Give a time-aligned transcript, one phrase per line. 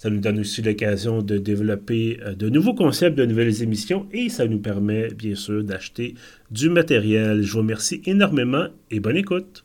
[0.00, 4.28] Ça nous donne aussi l'occasion de développer euh, de nouveaux concepts, de nouvelles émissions et
[4.28, 6.14] ça nous permet bien sûr d'acheter
[6.52, 7.42] du matériel.
[7.42, 9.64] Je vous remercie énormément et bonne écoute.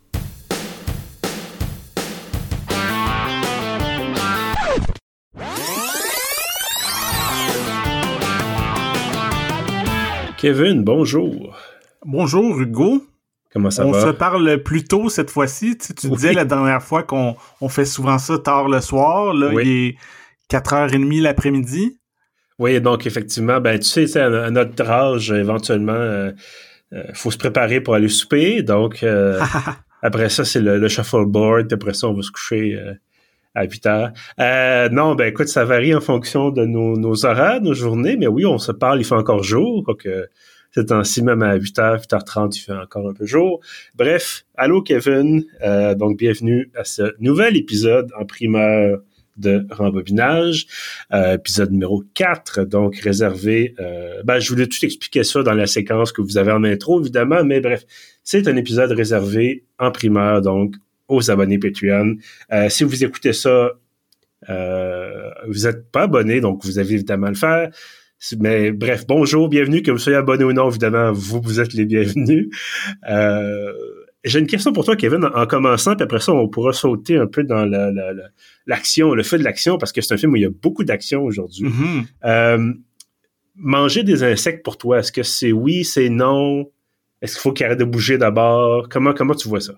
[10.39, 11.55] Kevin, bonjour.
[12.03, 13.05] Bonjour Hugo.
[13.53, 13.89] Comment ça va?
[13.89, 15.77] On se parle plus tôt cette fois-ci.
[15.77, 17.35] Tu, disais la dernière fois qu'on
[17.69, 19.31] fait souvent ça tard le soir.
[19.35, 19.95] Là, il est
[20.49, 21.99] 4h30 l'après-midi?
[22.59, 26.31] Oui, donc effectivement, ben tu sais, à, notre âge, éventuellement, il euh,
[26.93, 28.61] euh, faut se préparer pour aller souper.
[28.61, 29.41] Donc euh,
[30.01, 31.71] après ça, c'est le, shuffleboard.
[31.73, 32.79] après ça, on va se coucher
[33.55, 34.11] à 8 heures.
[34.91, 38.45] non, ben écoute, ça varie en fonction de nos, nos, horaires, nos journées, mais oui,
[38.45, 40.29] on se parle, il fait encore jour, que
[40.73, 43.59] c'est temps-ci, même à 8h, 8h30, il fait encore un peu jour.
[43.93, 48.99] Bref, allô Kevin, euh, donc bienvenue à ce nouvel épisode en primeur
[49.37, 50.67] de rembobinage,
[51.13, 55.67] euh, épisode numéro 4, donc réservé, euh, ben, je voulais tout expliquer ça dans la
[55.67, 57.85] séquence que vous avez en intro, évidemment, mais bref,
[58.23, 60.75] c'est un épisode réservé en primeur, donc
[61.07, 62.15] aux abonnés Patreon.
[62.51, 63.71] Euh, si vous écoutez ça,
[64.49, 67.69] euh, vous n'êtes pas abonné, donc vous avez évidemment à le faire.
[68.39, 71.85] Mais bref, bonjour, bienvenue, que vous soyez abonné ou non, évidemment, vous, vous êtes les
[71.85, 72.49] bienvenus.
[74.23, 77.27] J'ai une question pour toi, Kevin, en, commençant, puis après ça, on pourra sauter un
[77.27, 77.65] peu dans
[78.65, 80.83] l'action, le fait de l'action, parce que c'est un film où il y a beaucoup
[80.83, 81.65] d'action aujourd'hui.
[81.65, 82.05] Mm-hmm.
[82.25, 82.73] Euh,
[83.55, 86.69] manger des insectes pour toi, est-ce que c'est oui, c'est non?
[87.21, 88.89] Est-ce qu'il faut qu'il arrête de bouger d'abord?
[88.89, 89.73] Comment, comment tu vois ça?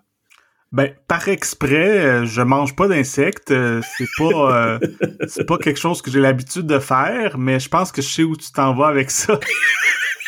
[0.72, 3.52] Ben, par exprès, euh, je mange pas d'insectes.
[3.52, 4.80] Euh, c'est pas, euh,
[5.28, 8.24] c'est pas quelque chose que j'ai l'habitude de faire, mais je pense que je sais
[8.24, 9.40] où tu t'en vas avec ça.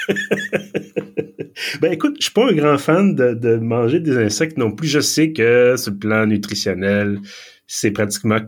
[1.81, 4.87] ben écoute, je suis pas un grand fan de, manger des insectes non plus.
[4.87, 7.19] Je sais que sur le plan nutritionnel,
[7.65, 8.39] c'est pratiquement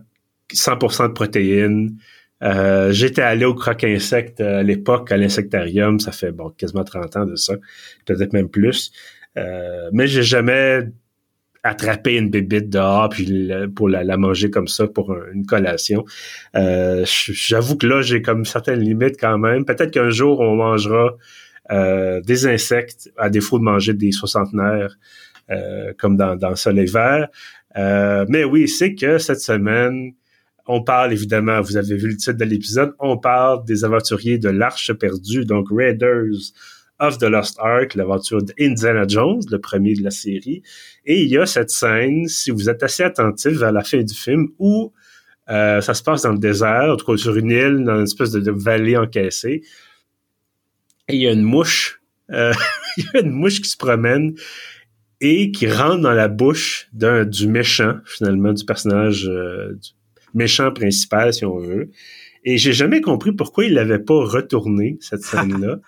[0.53, 1.97] 100% de protéines.
[2.91, 7.35] J'étais allé au croque-insecte à l'époque, à l'insectarium, ça fait bon quasiment 30 ans de
[7.35, 7.55] ça,
[8.05, 8.91] peut-être même plus.
[9.35, 10.85] mais j'ai jamais
[11.63, 16.05] attraper une bébite dehors puis pour la, manger comme ça pour une collation.
[16.55, 19.65] Euh, j'avoue que là, j'ai comme certaines limites quand même.
[19.65, 21.11] Peut-être qu'un jour, on mangera euh,
[21.69, 24.95] des insectes à défaut de manger des soixantenaires
[25.51, 27.27] euh, comme dans, dans le soleil vert.
[28.27, 30.13] mais oui, c'est que cette semaine,
[30.67, 34.49] on parle évidemment, vous avez vu le titre de l'épisode, on parle des aventuriers de
[34.49, 36.53] l'Arche perdue, donc Raiders
[36.99, 40.61] of the Lost Ark, l'aventure d'Indiana Jones, le premier de la série.
[41.05, 44.13] Et il y a cette scène, si vous êtes assez attentif à la fin du
[44.13, 44.91] film, où
[45.49, 48.03] euh, ça se passe dans le désert, en tout cas sur une île, dans une
[48.03, 49.63] espèce de, vallée encaissée.
[51.09, 52.53] Et il y a une mouche, euh,
[52.97, 54.35] il y a une mouche qui se promène
[55.21, 59.89] et qui rentre dans la bouche d'un du méchant, finalement, du personnage euh, du
[60.33, 61.89] méchant principal, si on veut.
[62.45, 65.79] Et j'ai jamais compris pourquoi il l'avait pas retourné, cette scène-là.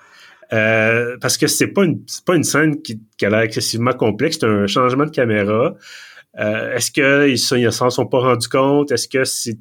[0.54, 4.38] Euh, parce que c'est pas une pas une scène qui, qui a l'air excessivement complexe,
[4.40, 5.76] c'est un changement de caméra.
[6.40, 8.92] Euh, est-ce qu'ils ne s'en sont pas rendus compte?
[8.92, 9.58] Est-ce que c'est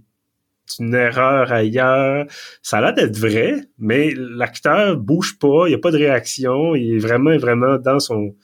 [0.79, 2.27] une erreur ailleurs?
[2.63, 6.75] Ça a l'air d'être vrai, mais l'acteur bouge pas, il n'y a pas de réaction,
[6.75, 8.35] il est vraiment, vraiment dans son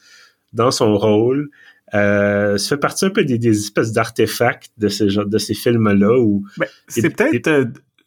[0.52, 1.50] dans son rôle.
[1.94, 6.44] Euh, ça fait partie un peu des, espèces d'artefacts de ces de ces films-là où
[6.56, 7.64] ben, c'est peut-être euh,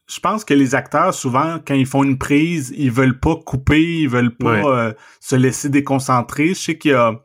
[0.10, 4.02] je pense que les acteurs, souvent, quand ils font une prise, ils veulent pas couper,
[4.02, 6.50] ils veulent pas euh, se laisser déconcentrer.
[6.50, 7.22] Je sais qu'il y a,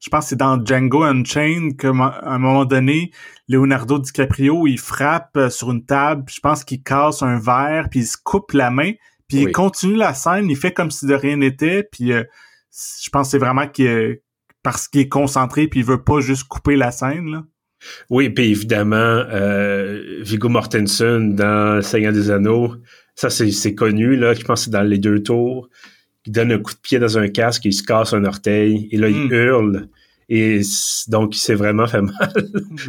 [0.00, 3.10] je pense que c'est dans Django Unchained qu'à un moment donné,
[3.48, 8.00] Leonardo DiCaprio, il frappe euh, sur une table, je pense qu'il casse un verre, puis
[8.00, 8.92] il se coupe la main,
[9.28, 12.24] puis il continue la scène, il fait comme si de rien n'était, puis euh,
[12.70, 14.20] je pense que c'est vraiment qu'il
[14.62, 17.44] parce qu'il est concentré, puis il veut pas juste couper la scène, là.
[18.10, 22.74] Oui, puis évidemment, euh, Viggo Mortensen dans Seigneur des Anneaux,
[23.14, 25.68] ça c'est connu, là, je pense que c'est dans les deux tours.
[26.26, 28.96] Il donne un coup de pied dans un casque, il se casse un orteil, et
[28.96, 29.32] là, il hmm.
[29.32, 29.88] hurle.
[30.28, 30.60] Et
[31.08, 32.32] donc, il s'est vraiment fait mal.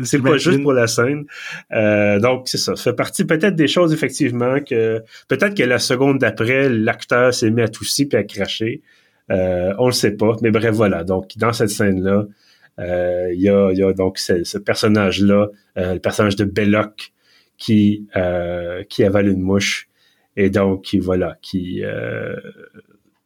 [0.04, 1.26] c'est pas juste pour la scène.
[1.72, 2.76] Euh, donc, c'est ça.
[2.76, 7.52] Ça fait partie peut-être des choses, effectivement, que peut-être que la seconde d'après, l'acteur s'est
[7.52, 8.82] mis à tousser puis à cracher.
[9.30, 10.36] Euh, on le sait pas.
[10.42, 11.04] Mais bref, voilà.
[11.04, 12.26] Donc, dans cette scène-là,
[12.80, 15.48] euh, il y, a, donc ce, personnage-là,
[15.78, 17.12] euh, le personnage de Belloc
[17.58, 19.90] qui, euh, qui avale une mouche.
[20.36, 22.36] et donc qui voilà, qui euh,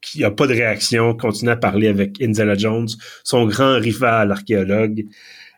[0.02, 2.88] qui a pas de réaction, continue à parler avec Indiana Jones,
[3.24, 5.06] son grand rival archéologue.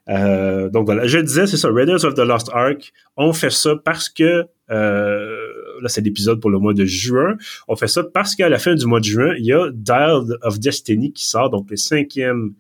[0.10, 3.76] Euh, donc voilà, je disais, c'est ça, Raiders of the Lost Ark, on fait ça
[3.84, 5.48] parce que, euh,
[5.82, 7.38] là c'est l'épisode pour le mois de juin,
[7.70, 10.24] on fait ça parce qu'à la fin du mois de juin, il y a Dial
[10.42, 12.54] of Destiny qui sort, donc le cinquième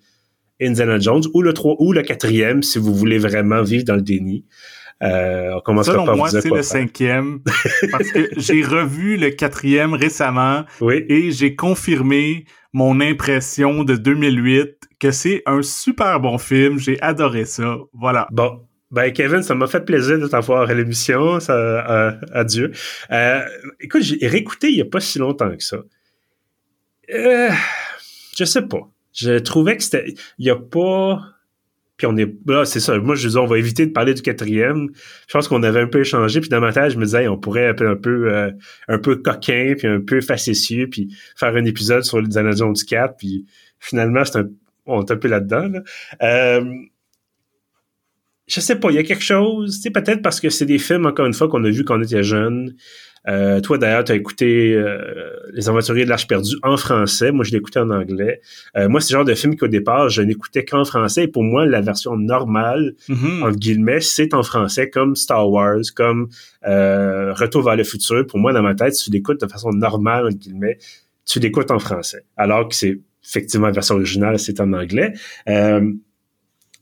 [0.62, 4.01] Indiana Jones, ou le 3, ou le quatrième, si vous voulez vraiment vivre dans le
[4.01, 4.45] déni.
[5.01, 7.42] Euh, on commence Selon par moi, c'est le cinquième.
[7.92, 10.63] parce que j'ai revu le quatrième récemment.
[10.81, 11.06] Oui.
[11.10, 16.80] Et j'ai confirmé mon impression de 2008 que c'est un super bon film.
[16.80, 17.78] J'ai adoré ça.
[17.94, 18.28] Voilà.
[18.31, 18.62] Bon.
[18.92, 21.40] Ben, Kevin, ça m'a fait plaisir de t'avoir à l'émission.
[21.40, 22.72] Ça, euh, adieu.
[23.12, 23.42] Euh,
[23.80, 25.78] écoute, j'ai réécouté il y a pas si longtemps que ça.
[27.12, 27.50] Euh,
[28.38, 28.92] je sais pas.
[29.12, 31.22] Je trouvais que c'était, il y a pas,
[32.05, 32.97] on est là, c'est ça.
[33.00, 34.89] Moi, je dis, on va éviter de parler du quatrième.
[35.27, 36.39] Je pense qu'on avait un peu échangé.
[36.39, 38.51] Puis dans ma tête, je me disais, on pourrait peu, un peu, euh,
[38.88, 42.85] un peu coquin, puis un peu facétieux, puis faire un épisode sur les Jones du
[42.85, 43.15] 4.
[43.17, 43.45] Puis
[43.79, 44.50] finalement, c'est un,
[44.85, 45.69] on est un peu là-dedans.
[45.69, 45.81] Là.
[46.21, 46.63] Euh,
[48.48, 50.78] je sais pas, il y a quelque chose, tu sais, peut-être parce que c'est des
[50.78, 52.75] films, encore une fois, qu'on a vu quand on était jeune.
[53.28, 54.98] Euh, toi, d'ailleurs, tu as écouté euh,
[55.54, 57.31] Les Aventuriers de l'Arche perdue en français.
[57.31, 58.42] Moi, je l'ai écouté en anglais.
[58.75, 61.24] Euh, moi, c'est le genre de film qu'au départ, je n'écoutais qu'en français.
[61.24, 63.44] Et pour moi, la version normale, mm-hmm.
[63.44, 66.28] entre guillemets, c'est en français, comme Star Wars, comme
[66.63, 68.25] Retour vers le futur.
[68.28, 70.78] Pour moi, dans ma tête, si tu l'écoutes de façon normale, entre guillemets,
[71.25, 72.25] tu l'écoutes en français.
[72.36, 75.13] Alors que c'est effectivement la version originale, c'est en anglais.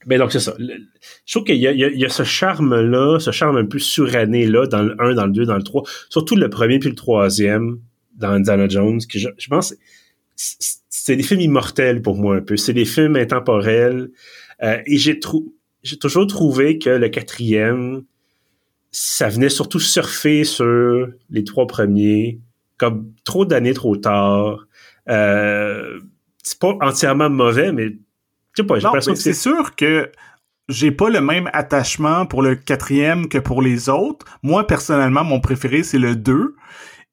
[0.06, 0.54] Mais donc, c'est ça.
[0.58, 4.96] Je trouve qu'il y, y a, ce charme-là, ce charme un peu suranné-là, dans le
[5.00, 5.82] 1, dans le 2, dans le 3.
[6.10, 7.78] Surtout le premier puis le troisième,
[8.16, 9.74] dans Indiana Jones, que je, je pense,
[10.36, 12.56] c'est des films immortels pour moi un peu.
[12.56, 14.10] C'est des films intemporels.
[14.62, 15.18] Euh, et j'ai
[15.82, 18.04] j'ai toujours trouvé que le quatrième,
[18.92, 22.40] ça venait surtout surfer sur les trois premiers,
[22.76, 24.66] comme trop d'années trop tard.
[25.08, 25.98] Euh,
[26.42, 27.96] c'est pas entièrement mauvais, mais
[29.14, 30.10] c'est sûr que
[30.68, 34.26] j'ai pas le même attachement pour le quatrième que pour les autres.
[34.42, 36.54] Moi, personnellement, mon préféré, c'est le 2.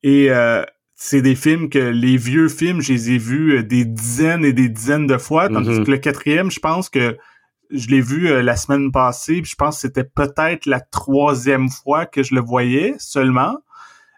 [0.04, 0.64] Et euh,
[0.96, 4.54] c'est des films que les vieux films, je les ai vus euh, des dizaines et
[4.54, 5.50] des dizaines de fois.
[5.50, 5.86] Tandis mm-hmm.
[5.86, 7.18] que le quatrième, je pense que
[7.72, 9.42] je l'ai vu euh, la semaine passée.
[9.42, 13.58] Puis je pense que c'était peut-être la troisième fois que je le voyais seulement.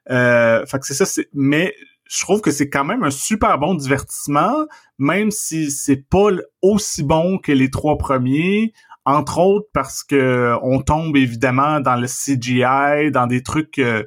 [0.09, 1.21] Euh, fait que c'est ça.
[1.33, 1.75] Mais
[2.11, 4.67] je trouve que c'est quand même un super bon divertissement,
[4.97, 6.27] même si c'est pas
[6.61, 8.73] aussi bon que les trois premiers,
[9.05, 14.03] entre autres parce que on tombe évidemment dans le CGI, dans des trucs euh,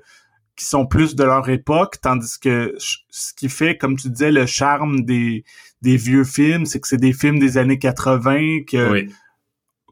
[0.54, 4.44] qui sont plus de leur époque, tandis que ce qui fait, comme tu disais, le
[4.44, 5.42] charme des,
[5.80, 9.06] des vieux films, c'est que c'est des films des années 80 que,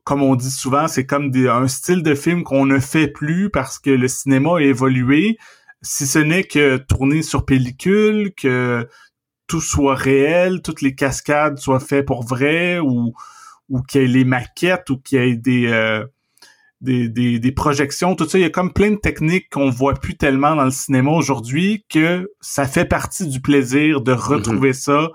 [0.04, 3.48] comme on dit souvent, c'est comme des, un style de film qu'on ne fait plus
[3.48, 5.38] parce que le cinéma a évolué
[5.82, 8.88] si ce n'est que tourner sur pellicule, que
[9.46, 13.12] tout soit réel, toutes les cascades soient faites pour vrai, ou,
[13.68, 16.04] ou qu'il y ait les maquettes, ou qu'il y ait des, euh,
[16.80, 18.38] des, des, projections, tout ça.
[18.38, 21.84] Il y a comme plein de techniques qu'on voit plus tellement dans le cinéma aujourd'hui
[21.88, 24.74] que ça fait partie du plaisir de retrouver mhm.
[24.74, 25.10] ça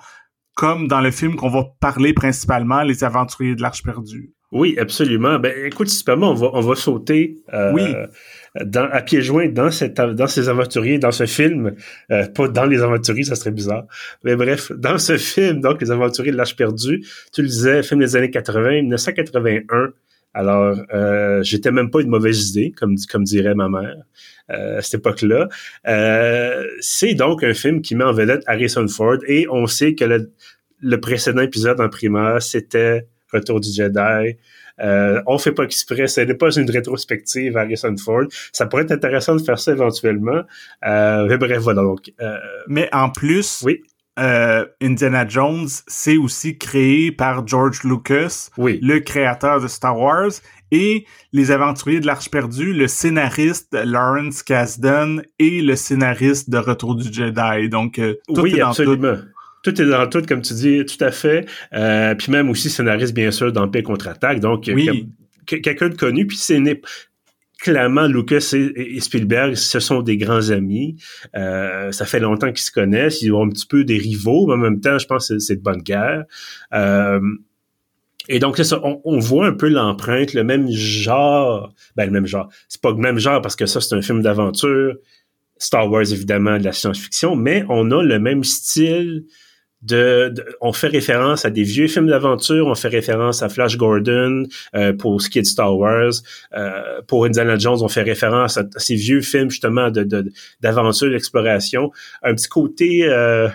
[0.55, 4.33] comme dans le film qu'on va parler principalement, Les Aventuriers de l'Arche perdue.
[4.51, 5.37] Oui, absolument.
[5.39, 7.83] Ben, écoute, si on va, on va sauter euh, oui.
[8.65, 11.73] Dans, à pieds joints dans, cette, dans ces aventuriers, dans ce film.
[12.11, 13.85] Euh, pas dans les aventuriers, ça serait bizarre.
[14.23, 17.99] Mais bref, dans ce film, donc Les Aventuriers de l'Âge perdu, tu le disais, film
[17.99, 19.93] des années 80, 1981.
[20.33, 24.03] Alors, euh, j'étais même pas une mauvaise idée, comme, comme dirait ma mère
[24.51, 25.49] euh, à cette époque-là.
[25.87, 30.05] Euh, c'est donc un film qui met en vedette Harrison Ford et on sait que
[30.05, 30.31] le,
[30.79, 34.37] le précédent épisode en primaire, c'était Retour du Jedi.
[34.79, 38.25] Euh, on fait pas exprès, ce n'est pas une rétrospective à Harrison Ford.
[38.51, 40.41] Ça pourrait être intéressant de faire ça éventuellement.
[40.85, 41.81] Euh, mais bref, voilà.
[41.81, 43.81] Donc, euh, mais en plus, oui.
[44.19, 48.79] Euh, Indiana Jones, c'est aussi créé par George Lucas, oui.
[48.81, 50.31] le créateur de Star Wars,
[50.71, 56.95] et Les Aventuriers de l'Arche perdue, le scénariste Lawrence Kasdan et le scénariste de Retour
[56.95, 57.69] du Jedi.
[57.69, 59.23] Donc, euh, tout oui, est dans absolument tout
[59.65, 61.45] est dans tout, comme tu dis, tout à fait.
[61.73, 64.39] Euh, puis même aussi scénariste, bien sûr, dans Paix contre-attaque.
[64.39, 64.69] Donc,
[65.45, 66.27] quelqu'un de connu.
[66.27, 66.59] Puis c'est
[67.59, 70.95] clairement, Lucas et, Spielberg, ce sont des grands amis.
[71.35, 73.21] Euh, ça fait longtemps qu'ils se connaissent.
[73.21, 75.55] Ils ont un petit peu des rivaux, mais en même temps, je pense que c'est
[75.57, 76.25] de bonne guerre.
[76.73, 77.19] Euh,
[78.29, 82.49] et donc, ça, on, voit un peu l'empreinte, le même genre, ben le même genre.
[82.67, 84.95] C'est pas le même genre parce que ça, c'est un film d'aventure.
[85.57, 89.23] Star Wars, évidemment, de la science-fiction, mais on a le même style
[89.81, 94.43] de, on fait référence à des vieux films d'aventure, on fait référence à Flash Gordon
[94.75, 96.13] euh, pour ce qui est de Star Wars,
[96.55, 100.31] euh, pour Indiana Jones, on fait référence à, ces vieux films justement de
[100.61, 101.91] d'aventure, d'exploration,
[102.23, 103.47] un petit côté euh,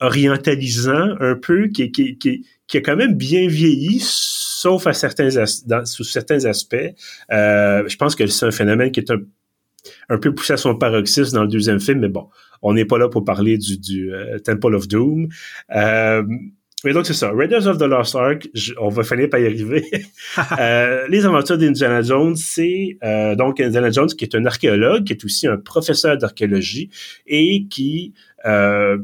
[0.00, 5.30] orientalisant un peu qui, qui, qui, qui a quand même bien vieilli, sauf à certains
[5.84, 6.76] sous certains aspects.
[7.32, 9.18] Euh, je pense que c'est un phénomène qui est un,
[10.08, 12.28] un peu poussé à son paroxysme dans le deuxième film, mais bon,
[12.62, 15.28] on n'est pas là pour parler du, du euh, Temple of Doom.
[15.74, 16.22] Euh,
[16.84, 18.48] mais donc c'est ça, Raiders of the Lost Ark,
[18.80, 19.84] on va finir par y arriver.
[20.60, 25.12] euh, les aventures d'Indiana Jones, c'est euh, donc Indiana Jones qui est un archéologue, qui
[25.12, 26.88] est aussi un professeur d'archéologie
[27.26, 28.14] et qui
[28.46, 28.96] euh,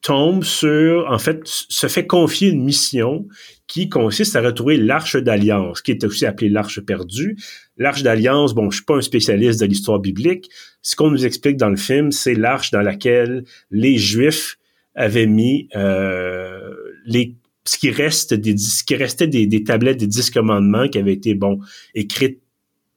[0.00, 3.26] tombe sur, en fait, se fait confier une mission
[3.66, 7.36] qui consiste à retrouver l'arche d'alliance, qui est aussi appelée l'arche perdue.
[7.76, 10.50] L'arche d'alliance, bon, je suis pas un spécialiste de l'histoire biblique.
[10.82, 14.56] Ce qu'on nous explique dans le film, c'est l'arche dans laquelle les Juifs
[14.94, 16.74] avaient mis euh,
[17.04, 21.12] les ce qui reste des qui restait des, des, tablettes des dix commandements qui avaient
[21.12, 21.60] été bon
[21.94, 22.40] écrites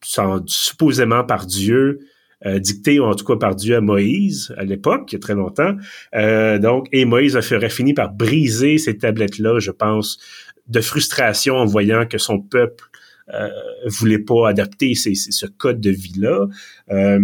[0.02, 2.00] sans, supposément par Dieu
[2.46, 5.36] euh, dicté en tout cas par Dieu à Moïse à l'époque, il y a très
[5.36, 5.76] longtemps.
[6.16, 10.20] Euh, donc, et Moïse aurait fini par briser ces tablettes-là, je pense,
[10.68, 12.86] de frustration en voyant que son peuple
[13.34, 13.50] euh,
[13.86, 16.48] voulait pas adapter ce code de vie-là.
[16.92, 17.20] Euh,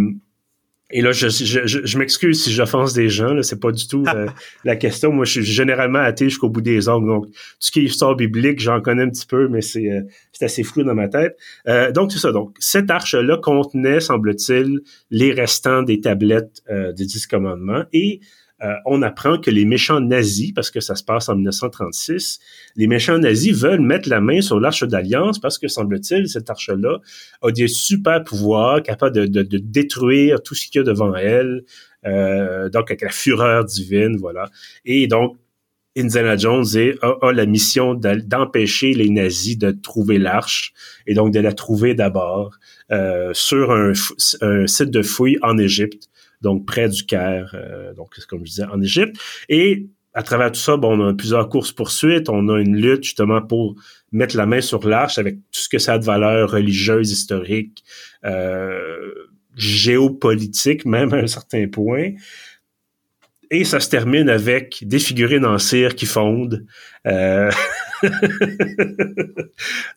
[0.89, 4.05] et là, je, je, je, m'excuse si j'offense des gens, là, c'est pas du tout
[4.07, 4.27] euh,
[4.63, 5.11] la question.
[5.11, 7.07] Moi, je suis généralement athée jusqu'au bout des ongles.
[7.07, 10.01] Donc, tout ce qui est histoire biblique, j'en connais un petit peu, mais c'est euh,
[10.39, 11.37] assez flou dans ma tête.
[11.67, 12.31] Euh, donc, c'est ça.
[12.31, 14.79] Donc, cette arche-là contenait, semble-t-il,
[15.11, 17.83] les restants des tablettes des dix commandements.
[17.91, 18.21] Et
[18.63, 22.39] euh, on apprend que les méchants nazis, parce que ça se passe en 1936,
[22.75, 26.99] les méchants nazis veulent mettre la main sur l'arche d'alliance parce que, semble-t-il, cette arche-là
[27.43, 31.65] a des super pouvoirs capables de, détruire tout ce qu'il y a devant elle,
[32.05, 34.49] euh, donc avec la fureur divine, voilà.
[34.85, 35.37] Et donc,
[35.95, 36.65] Indiana Jones
[37.01, 40.73] a, la mission d'empêcher les nazis de trouver l'arche
[41.07, 42.55] et donc de la trouver d'abord
[42.91, 43.93] euh, sur un,
[44.41, 46.09] un, site de fouille en Égypte
[46.41, 49.17] donc près du Caire, euh, donc comme je disais, en Égypte.
[49.49, 53.03] Et à travers tout ça, bon, on a plusieurs courses poursuites, on a une lutte
[53.03, 53.75] justement pour
[54.11, 57.83] mettre la main sur l'arche avec tout ce que ça a de valeur religieuse, historique,
[58.25, 59.11] euh,
[59.55, 62.13] géopolitique même à un certain point.
[63.51, 66.65] Et ça se termine avec des figurines en cire qui fondent.
[67.05, 67.49] Euh...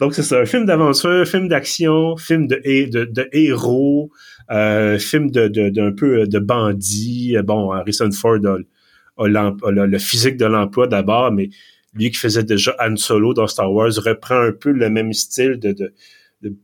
[0.01, 4.13] Donc c'est ça, un film d'aventure, film d'action, film de héros,
[4.51, 7.37] euh, film de, d'un peu de bandit.
[7.45, 9.31] Bon, Harrison Ford a,
[9.71, 11.51] le physique de l'emploi d'abord, mais
[11.95, 15.59] lui qui faisait déjà Han Solo dans Star Wars reprend un peu le même style
[15.59, 15.93] de, de,
[16.43, 16.55] de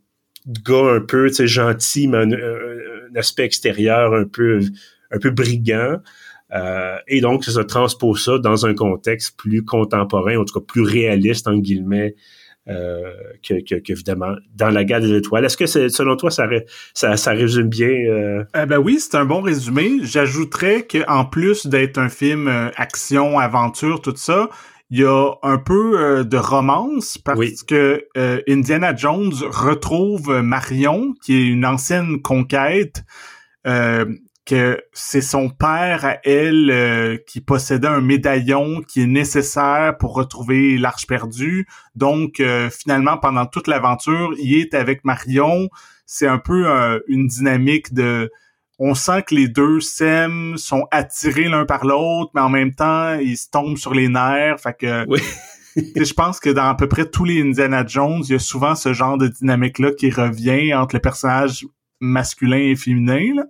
[0.65, 4.61] gars un peu gentil, mais un, aspect extérieur un peu
[5.11, 6.01] un peu brigand.
[6.53, 10.65] Euh, et donc, ça se transpose ça dans un contexte plus contemporain, en tout cas
[10.67, 12.15] plus réaliste, en guillemets,
[12.69, 13.13] euh,
[13.47, 15.45] que, que, évidemment dans la gare des étoiles.
[15.45, 16.49] Est-ce que selon toi ça,
[16.95, 18.45] ça, ça résume bien euh...
[18.61, 19.99] eh ben oui, c'est un bon résumé.
[20.03, 24.49] J'ajouterais que en plus d'être un film euh, action, aventure, tout ça,
[24.91, 28.05] il y a un peu euh, de romance parce que
[28.49, 33.05] Indiana Jones retrouve Marion, qui est une ancienne conquête
[34.47, 40.15] que c'est son père à elle euh, qui possédait un médaillon qui est nécessaire pour
[40.15, 41.67] retrouver l'arche perdue.
[41.97, 45.69] Donc euh, finalement pendant toute l'aventure, il est avec Marion.
[46.07, 48.31] C'est un peu euh, une dynamique de
[48.79, 53.15] on sent que les deux s'aiment, sont attirés l'un par l'autre, mais en même temps,
[53.15, 54.61] ils se tombent sur les nerfs.
[54.61, 55.21] Fait que oui.
[55.77, 58.75] je pense que dans à peu près tous les Indiana Jones, il y a souvent
[58.75, 61.67] ce genre de dynamique-là qui revient entre les personnages
[62.01, 63.35] masculins et féminins.
[63.35, 63.45] Là.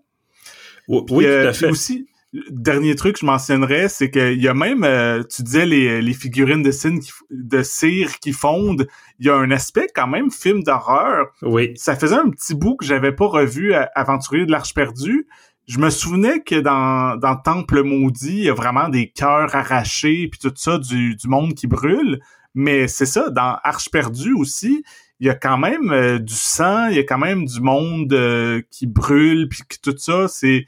[0.89, 1.69] Oui, tout à fait.
[1.69, 2.07] Aussi,
[2.51, 6.15] dernier truc que je mentionnerais, c'est qu'il y a même, euh, tu disais les, les
[6.15, 6.93] figurines de, cire,
[7.31, 8.87] de cire qui fondent.
[9.19, 11.27] Il y a un aspect quand même film d'horreur.
[11.43, 11.73] Oui.
[11.77, 15.27] Ça faisait un petit bout que j'avais pas revu à Aventurier de l'Arche perdue.
[15.67, 20.29] Je me souvenais que dans, dans Temple maudit, il y a vraiment des cœurs arrachés
[20.31, 22.21] puis tout ça du, du monde qui brûle.
[22.55, 24.83] Mais c'est ça, dans Arche perdue aussi,
[25.21, 28.13] il y a quand même euh, du sang, il y a quand même du monde
[28.13, 30.67] euh, qui brûle, puis tout ça, c'est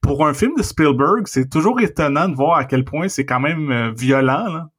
[0.00, 3.40] pour un film de Spielberg, c'est toujours étonnant de voir à quel point c'est quand
[3.40, 4.48] même euh, violent.
[4.48, 4.70] Là.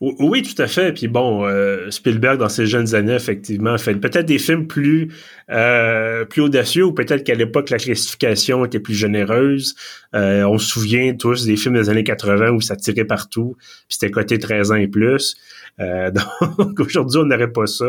[0.00, 0.92] Oui, tout à fait.
[0.92, 1.46] Puis bon,
[1.90, 5.08] Spielberg dans ses jeunes années, effectivement, fait peut-être des films plus
[6.28, 9.74] plus audacieux ou peut-être qu'à l'époque la classification était plus généreuse.
[10.12, 14.10] on se souvient tous des films des années 80 où ça tirait partout, puis c'était
[14.10, 15.36] côté 13 ans et plus.
[15.80, 16.10] Euh,
[16.58, 17.84] donc aujourd'hui, on n'aurait pas ça.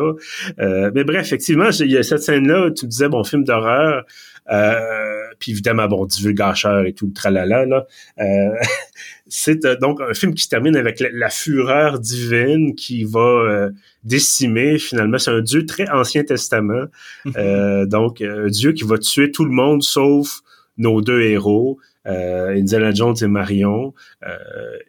[0.59, 4.05] Euh, mais bref, effectivement, il y a cette scène-là, tu disais, bon, film d'horreur.
[4.49, 7.85] Euh, puis évidemment, bon, divulgateur et tout, tralala, là.
[8.19, 8.49] Euh,
[9.27, 13.69] c'est euh, donc un film qui se termine avec la, fureur divine qui va
[14.03, 16.85] décimer, finalement, c'est un dieu très ancien testament,
[17.25, 17.85] mhm.
[17.87, 20.41] donc un dieu qui va tuer tout le monde sauf
[20.77, 23.93] nos deux héros, euh, Indiana Jones et Marion,
[24.25, 24.37] euh,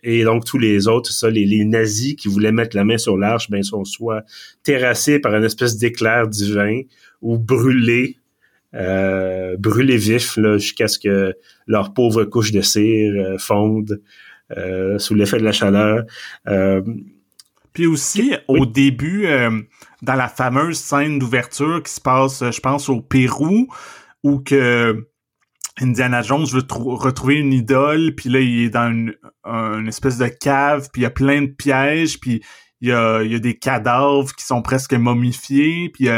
[0.02, 3.16] et donc tous les autres, ça, les, les, nazis qui voulaient mettre la main sur
[3.16, 4.24] l'arche, ben sont soit
[4.62, 6.82] terrassés par une espèce d'éclair divin
[7.20, 8.18] ou brûlés,
[8.75, 11.34] euh, brûlés vifs jusqu'à ce que
[11.66, 14.02] leur pauvre couche de cire euh, fonde
[14.56, 16.04] euh, sous l'effet de la chaleur.
[17.72, 19.26] Puis aussi, au début,
[20.02, 23.68] dans la fameuse scène d'ouverture qui se passe, je pense, au Pérou,
[24.25, 25.06] où que
[25.80, 30.88] Indiana Jones veut retrouver une idole, puis là, il est dans une, espèce de cave,
[30.92, 32.42] puis il y a plein de pièges, puis
[32.80, 36.08] il y a, il y a des cadavres qui sont presque momifiés, puis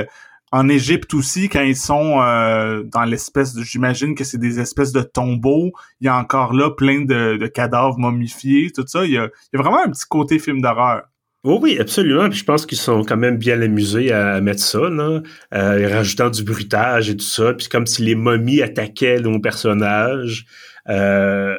[0.52, 3.56] en Égypte aussi, quand ils sont euh, dans l'espèce.
[3.62, 7.46] J'imagine que c'est des espèces de tombeaux, il y a encore là plein de, de
[7.46, 9.04] cadavres momifiés, tout ça.
[9.04, 11.02] Il y, a, il y a vraiment un petit côté film d'horreur.
[11.42, 12.28] Oui, oui, absolument.
[12.28, 15.22] Puis je pense qu'ils sont quand même bien amusés à, mettre ça, là,
[15.54, 17.54] euh, rajoutant du bruitage et tout ça.
[17.54, 20.44] Puis comme si les momies attaquaient nos personnages.
[20.88, 21.56] Euh,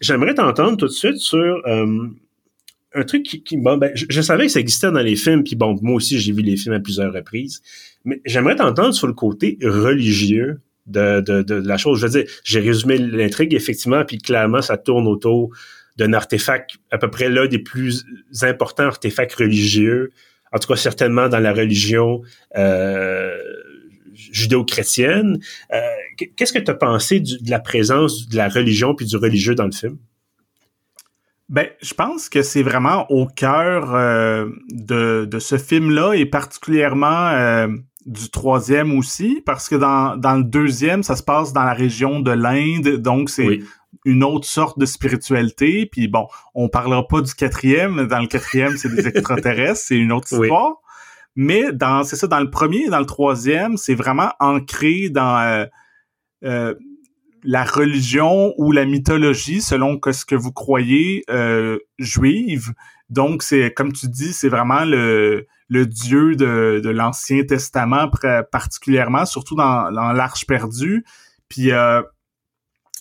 [0.00, 2.08] J'aimerais t'entendre tout de suite sur euh,
[2.94, 5.44] un truc qui, ben, je, savais que ça existait dans les films.
[5.44, 7.62] Puis bon, moi aussi j'ai vu les films à plusieurs reprises.
[8.04, 12.00] Mais j'aimerais t'entendre sur le côté religieux de, de, de, la chose.
[12.00, 15.50] Je veux dire, j'ai résumé l'intrigue effectivement, puis clairement ça tourne autour
[15.96, 18.06] d'un artefact à peu près l'un des plus
[18.42, 20.12] importants artefacts religieux,
[20.52, 22.22] en tout cas certainement dans la religion
[22.56, 23.36] euh,
[24.14, 25.38] judéo-chrétienne.
[25.72, 25.80] Euh,
[26.36, 29.66] qu'est-ce que tu as pensé de la présence de la religion puis du religieux dans
[29.66, 29.98] le film?
[31.48, 37.68] Ben, je pense que c'est vraiment au cœur euh, de, de ce film-là et particulièrement
[38.04, 42.20] du troisième aussi, parce que dans, dans le deuxième, ça se passe dans la région
[42.20, 43.60] de l'Inde, donc c'est
[44.04, 45.86] une autre sorte de spiritualité.
[45.86, 48.06] Puis bon, on parlera pas du quatrième.
[48.06, 50.76] Dans le quatrième, c'est des extraterrestres, c'est une autre histoire.
[51.36, 55.38] Mais dans, c'est ça, dans le premier et dans le troisième, c'est vraiment ancré dans
[55.38, 55.66] euh,
[56.44, 56.74] euh,
[57.42, 62.72] la religion ou la mythologie, selon que ce que vous croyez euh, juive.
[63.10, 68.10] Donc, c'est comme tu dis, c'est vraiment le, le Dieu de, de l'Ancien Testament
[68.50, 71.04] particulièrement, surtout dans, l'Arche perdue.
[71.48, 72.02] Puis euh,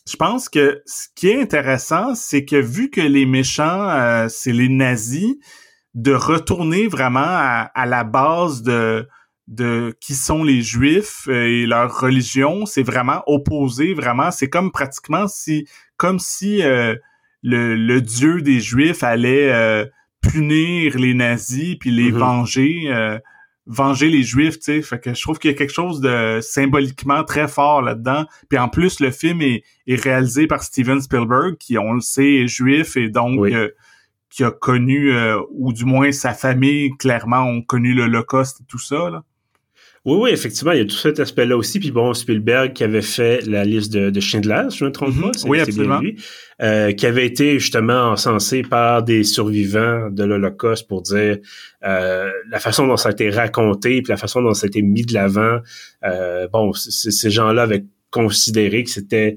[0.09, 4.53] je pense que ce qui est intéressant, c'est que vu que les méchants, euh, c'est
[4.53, 5.35] les nazis,
[5.93, 9.07] de retourner vraiment à, la base de,
[9.47, 14.31] de qui sont les juifs euh, et leur religion, c'est vraiment opposé, vraiment.
[14.31, 16.95] C'est comme pratiquement si, comme si euh,
[17.43, 19.89] le, le, dieu des juifs allait
[20.21, 22.17] punir les nazis puis les mm-hmm.
[22.17, 23.19] venger
[23.67, 24.81] venger les juifs, tu sais.
[24.81, 28.25] Fait que je trouve qu'il y a quelque chose de symboliquement très fort là-dedans.
[28.49, 32.47] Puis en plus, le film est, réalisé par Steven Spielberg, qui, on le sait, est
[32.47, 33.69] juif et donc euh,
[34.29, 38.79] qui a connu, euh, ou du moins sa famille, clairement, ont connu l'Holocauste et tout
[38.79, 39.23] ça, là.
[40.07, 41.81] Oui, oui, effectivement, il y a tout cet aspect-là aussi.
[41.81, 45.21] Puis bon, Spielberg qui avait fait la liste de, de Schindler, je me trompe mhm.
[45.21, 45.99] pas, oui, absolument.
[45.99, 46.23] Bien lui,
[46.61, 51.39] euh, qui avait été justement encensé par des survivants de l'Holocauste pour dire
[51.83, 54.81] euh, la façon dont ça a été raconté, puis la façon dont ça a été
[54.81, 55.59] mis de l'avant.
[56.05, 59.35] Euh, bon, ces gens-là avaient considéré que c'était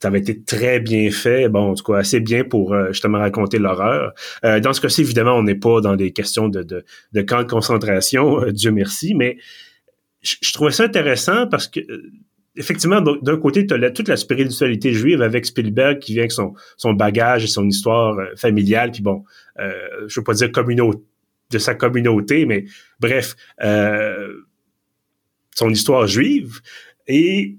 [0.00, 3.18] ça avait été très bien fait, bon, en tout cas, assez bien pour euh, justement
[3.18, 4.12] raconter l'horreur.
[4.44, 7.38] Euh, dans ce cas-ci, évidemment, on n'est pas dans des questions de, de, de camp
[7.42, 9.38] de concentration, Dieu merci, mais
[10.26, 12.10] je, trouvais ça intéressant parce que euh,
[12.56, 16.54] effectivement, d'un côté, tu as toute la spiritualité juive avec Spielberg qui vient avec son,
[16.94, 19.24] bagage et son histoire euh, familiale, puis bon,
[19.58, 19.72] euh,
[20.06, 21.02] je veux pas dire communauté
[21.50, 22.64] de sa communauté, mais
[22.98, 24.40] bref, euh,
[25.54, 26.60] son histoire juive.
[27.06, 27.56] Et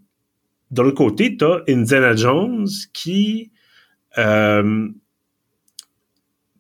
[0.72, 3.52] de l'autre côté, tu as Indiana Jones qui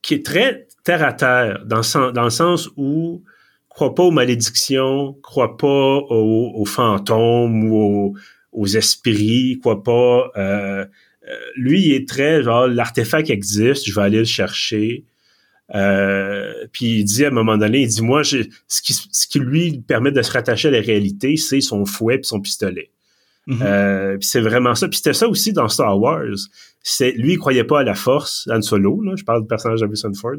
[0.03, 1.81] qui est très terre à terre dans,
[2.13, 3.23] dans le sens où
[3.77, 8.17] crois pas aux malédictions, crois pas aux, fantômes ou
[8.51, 10.31] aux, esprits, crois pas.
[10.35, 10.83] Euh,
[11.29, 15.05] euh, lui, il est très genre l'artefact existe, je vais aller le chercher.
[15.75, 19.37] Euh, puis il dit à un moment donné, il dit moi, ce qui, ce qui
[19.37, 22.89] lui permet de se rattacher à la réalité, c'est son fouet et son pistolet.
[23.47, 24.17] Mm-hmm.
[24.17, 24.87] puis c'est vraiment ça.
[24.87, 26.35] Puis c'était ça aussi dans Star Wars.
[26.81, 28.49] C'est lui, il croyait pas à la force.
[28.51, 30.37] Han Solo, là, je parle du personnage d'Harrison Ford.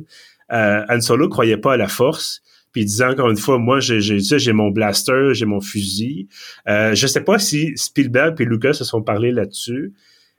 [0.51, 2.43] Euh, Han Solo croyait pas à la force.
[2.79, 6.29] Puis il disait encore une fois, moi j'ai j'ai mon blaster, j'ai mon fusil.
[6.69, 9.95] Euh, je sais pas si Spielberg et Lucas se sont parlé là-dessus,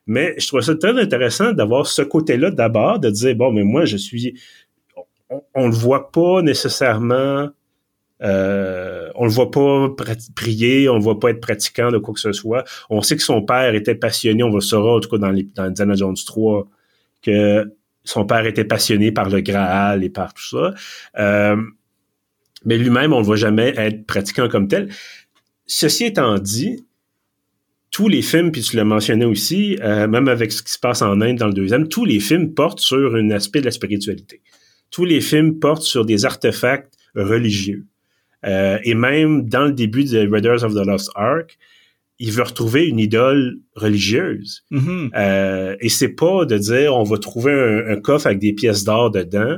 [0.07, 3.83] mais je trouve ça très intéressant d'avoir ce côté-là d'abord, de dire bon, mais moi
[3.83, 4.39] je suis,
[5.53, 7.49] on, le voit pas nécessairement
[8.21, 9.89] Euh, on le voit pas
[10.33, 12.63] prier, on le voit pas être pratiquant de quoi que ce soit.
[12.89, 15.43] On sait que son père était passionné, on le saura en tout cas dans, les,
[15.43, 16.67] dans Jones 3,
[17.21, 17.73] que
[18.05, 20.73] son père était passionné par le Graal et par tout ça.
[21.17, 21.57] Euh,
[22.65, 24.89] mais lui-même, on le voit jamais être pratiquant comme tel.
[25.65, 26.85] Ceci étant dit,
[27.91, 31.01] tous les films, puis tu l'as mentionné aussi, euh, même avec ce qui se passe
[31.01, 34.41] en Inde dans le deuxième, tous les films portent sur un aspect de la spiritualité.
[34.91, 37.85] Tous les films portent sur des artefacts religieux.
[38.45, 41.57] Euh, et même dans le début de Raiders of the Lost Ark,
[42.19, 44.63] il veut retrouver une idole religieuse.
[44.71, 45.09] Mm-hmm.
[45.15, 47.53] euh, et c'est pas de dire on va trouver
[47.87, 49.57] un, coffre avec des pièces d'or dedans.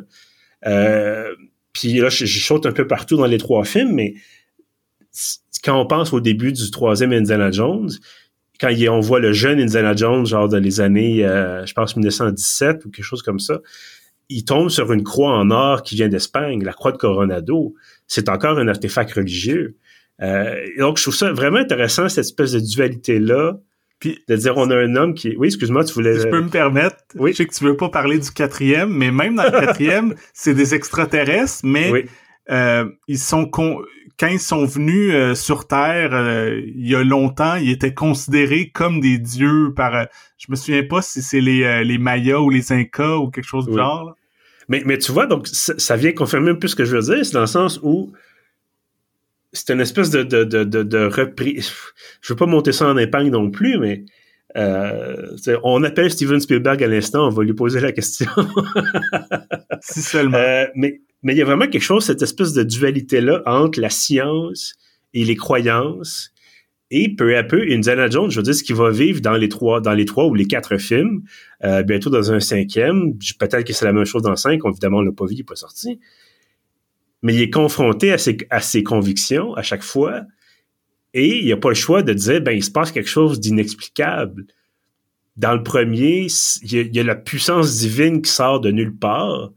[0.68, 1.34] Euh,
[1.74, 4.16] puis là, je, je, saute un peu partout dans les trois films, mais
[5.64, 7.90] quand on pense au début du troisième Indiana Jones,
[8.60, 12.86] quand on voit le jeune Indiana Jones, genre dans les années, euh, je pense 1917
[12.86, 13.60] ou quelque chose comme ça,
[14.30, 17.74] il tombe sur une croix en or qui vient d'Espagne, la croix de Coronado.
[18.08, 19.78] C'est encore un artefact religieux.
[20.22, 23.60] Euh, donc, je trouve ça vraiment intéressant, cette espèce de dualité-là.
[24.02, 25.36] Puis, de dire, on a un homme qui...
[25.38, 26.20] Oui, excuse-moi, tu voulais...
[26.20, 26.98] Je peux me permettre.
[27.16, 27.32] Oui.
[27.32, 30.56] Je sais que tu veux pas parler du quatrième, mais même dans le quatrième, c'est
[30.56, 32.06] des extraterrestres, mais
[32.50, 33.46] euh, ils sont...
[33.46, 33.82] Con
[34.20, 38.70] quand ils sont venus euh, sur Terre euh, il y a longtemps, ils étaient considérés
[38.70, 40.06] comme des dieux par.
[40.38, 43.66] Je me souviens pas si c'est les, les Mayas ou les Incas ou quelque chose
[43.66, 44.16] du genre.
[44.68, 47.26] Mais, mais tu vois, donc ça, vient confirmer un peu ce que je veux dire,
[47.26, 48.14] c'est dans le sens où
[49.54, 51.72] c'est une espèce de, de, de, de, de reprise.
[52.22, 54.06] Je veux pas monter ça en épingle non plus, mais
[55.64, 58.30] on appelle Steven Spielberg à l'instant, on va lui poser la question.
[59.82, 60.66] si seulement.
[60.76, 64.76] mais mais il y a vraiment quelque chose, cette espèce de dualité-là entre la science
[65.14, 66.32] et les croyances.
[66.94, 69.48] Et peu à peu, Indiana Jones, je veux dire, ce qui va vivre dans les
[69.48, 71.24] trois, dans les trois ou les quatre films,
[71.64, 75.02] euh, bientôt dans un cinquième, peut-être que c'est la même chose dans cinq, évidemment, on
[75.02, 76.00] l'a pas vu, il n'est pas sorti.
[77.22, 80.24] Mais il est confronté à ses, à ses convictions à chaque fois,
[81.14, 83.40] et il n'y a pas le choix de dire, ben, il se passe quelque chose
[83.40, 84.46] d'inexplicable.
[85.38, 86.28] Dans le premier,
[86.64, 89.52] il y, a, la puissance divine qui sort de nulle part.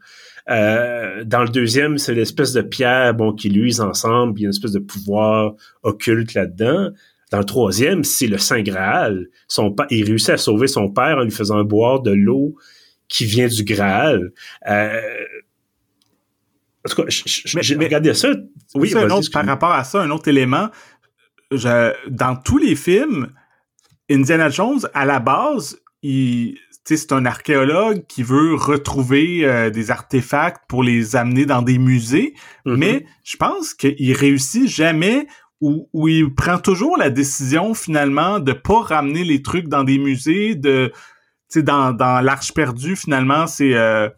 [0.51, 4.49] Euh, dans le deuxième, c'est l'espèce de pierre bon, qui luise ensemble, il y a
[4.49, 6.91] une espèce de pouvoir occulte là-dedans.
[7.31, 9.29] Dans le troisième, c'est le Saint Graal.
[9.49, 12.55] Son il réussit à sauver son père en lui faisant boire de l'eau
[13.09, 14.33] qui vient du Graal.
[14.69, 15.01] Euh,
[16.87, 18.29] en tout cas, j'ai regardé ça.
[18.75, 20.69] Oui, un autre, par rapport à ça, un autre élément,
[21.51, 23.33] je, dans tous les films,
[24.11, 30.63] Indiana Jones, à la base, il, c'est un archéologue qui veut retrouver euh, des artefacts
[30.69, 32.35] pour les amener dans des musées,
[32.67, 32.77] mm-hmm.
[32.77, 35.27] mais je pense qu'il réussit jamais
[35.61, 40.55] ou, il prend toujours la décision finalement de pas ramener les trucs dans des musées,
[40.55, 40.93] de
[41.57, 44.11] dans, dans l'Arche perdue, finalement, c'est euh,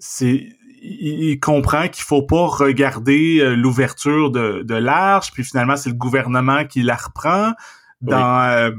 [0.00, 0.48] c'est
[0.84, 5.96] il, comprend qu'il faut pas regarder euh, l'ouverture de, de l'arche, puis finalement c'est le
[5.96, 7.52] gouvernement qui la reprend.
[8.00, 8.74] Dans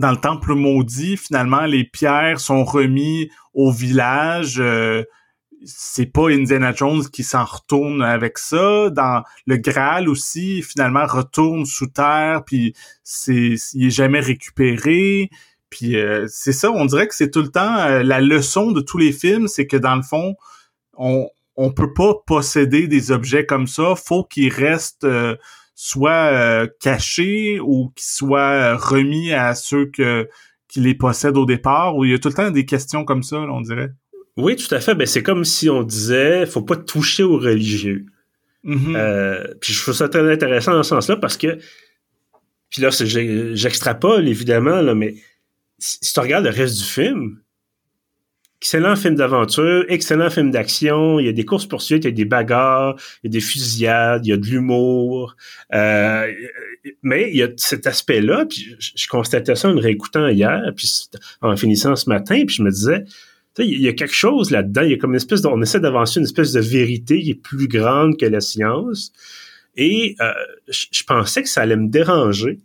[0.00, 4.58] dans le temple maudit, finalement, les pierres sont remis au village.
[4.58, 5.04] Euh,
[5.64, 8.88] c'est pas Indiana Jones qui s'en retourne avec ça.
[8.90, 15.28] Dans le Graal aussi, finalement, retourne sous terre, puis c'est, il est jamais récupéré.
[15.68, 18.80] Puis euh, c'est ça, on dirait que c'est tout le temps euh, la leçon de
[18.80, 20.34] tous les films, c'est que dans le fond,
[21.00, 23.94] on on peut pas posséder des objets comme ça.
[23.94, 25.06] Faut qu'ils restent
[25.82, 30.28] soit euh, caché ou qui soit remis à ceux que,
[30.68, 33.22] qui les possèdent au départ, ou il y a tout le temps des questions comme
[33.22, 33.90] ça, on dirait.
[34.36, 34.94] Oui, tout à fait.
[34.94, 38.04] Ben, c'est comme si on disait, faut pas toucher aux religieux.
[38.62, 38.94] Mm-hmm.
[38.94, 41.56] euh, puis je trouve ça très intéressant dans ce sens-là parce que,
[42.68, 45.14] puis là, j'extrapole évidemment, là, mais
[45.78, 47.40] si tu regardes le reste du film,
[48.60, 51.18] excellent film d'aventure, excellent film d'action.
[51.18, 53.40] Il y a des courses poursuites, il y a des bagarres, il y a des
[53.40, 55.34] fusillades, il y a de l'humour.
[55.72, 56.30] Euh,
[57.02, 58.44] mais il y a cet aspect-là.
[58.44, 61.08] Puis je, constatais ça en le réécoutant hier, puis
[61.40, 63.04] en finissant ce matin, puis je me disais,
[63.58, 64.82] il y a quelque chose là-dedans.
[64.82, 67.30] Il y a comme une espèce de, on essaie d'avancer une espèce de vérité qui
[67.30, 69.12] est plus grande que la science.
[69.76, 70.32] Et euh,
[70.68, 72.58] je, pensais que ça allait me déranger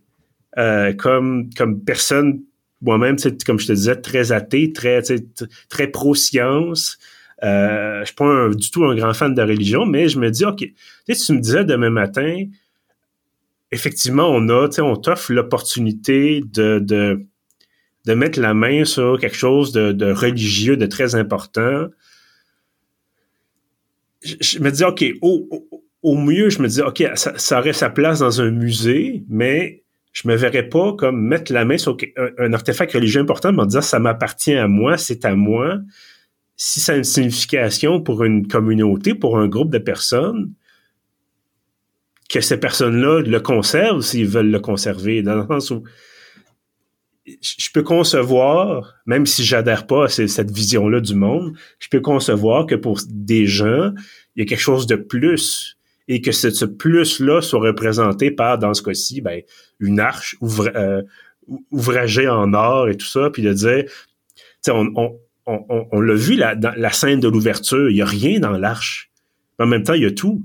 [0.57, 2.41] euh, comme comme personne
[2.85, 5.01] moi-même, comme je te disais, très athée, très,
[5.69, 6.97] très pro-science.
[7.43, 10.45] Euh, je suis pas du tout un grand fan de religion, mais je me dis,
[10.45, 12.45] OK, tu me disais demain matin,
[13.71, 17.25] effectivement, on a, on t'offre l'opportunité de, de,
[18.05, 21.87] de mettre la main sur quelque chose de, religieux, de très important.
[24.23, 28.19] Je, me dis, OK, au, mieux, je me dis, OK, ça, ça aurait sa place
[28.19, 29.83] dans un musée, mais
[30.15, 31.97] je me verrais pas comme mettre la main sur
[32.37, 35.79] un, artefact religieux important en disant ça m'appartient à moi, c'est à moi.
[36.55, 40.53] Si ça a une signification pour une communauté, pour un groupe de personnes,
[42.29, 45.83] que ces personnes-là le conservent s'ils veulent le conserver, dans le sens où
[47.25, 52.67] je peux concevoir, même si j'adhère pas à cette vision-là du monde, je peux concevoir
[52.67, 53.91] que pour des gens,
[54.35, 55.74] il y a quelque chose de plus
[56.07, 59.41] et que ce, plus-là soit représenté par, dans ce cas-ci, ben,
[59.79, 61.01] une arche euh,
[61.71, 63.85] ouvragée en or et tout ça, puis de dire,
[64.67, 68.05] on, on, on, on l'a vu la, dans la scène de l'ouverture, il y a
[68.05, 69.09] rien dans l'arche.
[69.59, 70.43] En même temps, il y a tout.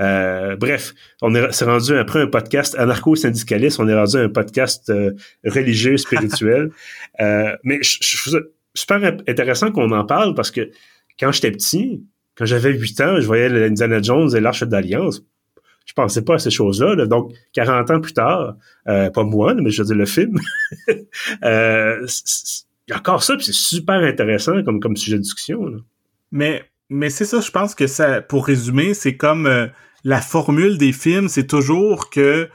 [0.00, 4.88] Euh, bref, on est, c'est rendu après un podcast anarcho-syndicaliste, on est rendu un podcast
[4.88, 5.12] euh,
[5.44, 6.70] religieux, spirituel.
[7.20, 8.38] euh, mais je, je,
[8.74, 10.70] super intéressant qu'on en parle parce que
[11.20, 12.02] quand j'étais petit,
[12.36, 15.22] quand j'avais 8 ans, je voyais Indiana Jones et l'Arche d'Alliance.
[15.84, 17.06] Je pensais pas à ces choses-là.
[17.06, 18.54] Donc, 40 ans plus tard,
[18.88, 20.38] euh, pas moi, mais je veux dire le film,
[21.44, 22.06] euh,
[22.86, 25.66] il y a encore ça, puis c'est super intéressant comme, comme sujet de discussion.
[25.66, 25.78] Là.
[26.30, 29.66] Mais mais c'est ça, je pense que ça, pour résumer, c'est comme euh,
[30.04, 32.50] la formule des films, c'est toujours que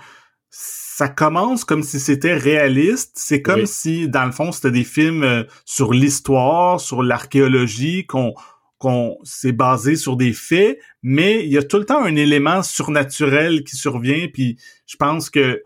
[0.52, 3.14] ça commence comme si c'était réaliste.
[3.16, 8.36] C'est comme si, dans le fond, c'était des films euh, sur l'histoire, sur l'archéologie, qu'on
[8.78, 12.62] qu'on s'est basé sur des faits, mais il y a tout le temps un élément
[12.62, 14.28] surnaturel qui survient.
[14.32, 15.64] Puis je pense que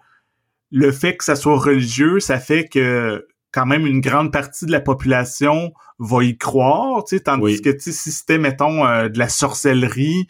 [0.72, 4.72] le fait que ça soit religieux, ça fait que quand même une grande partie de
[4.72, 9.28] la population va y croire, tu sais, tandis que si c'était, mettons, euh, de la
[9.28, 10.28] sorcellerie,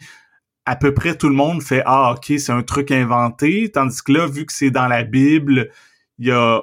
[0.66, 4.12] à peu près tout le monde fait Ah, ok, c'est un truc inventé, tandis que
[4.12, 5.70] là, vu que c'est dans la Bible,
[6.18, 6.60] il y a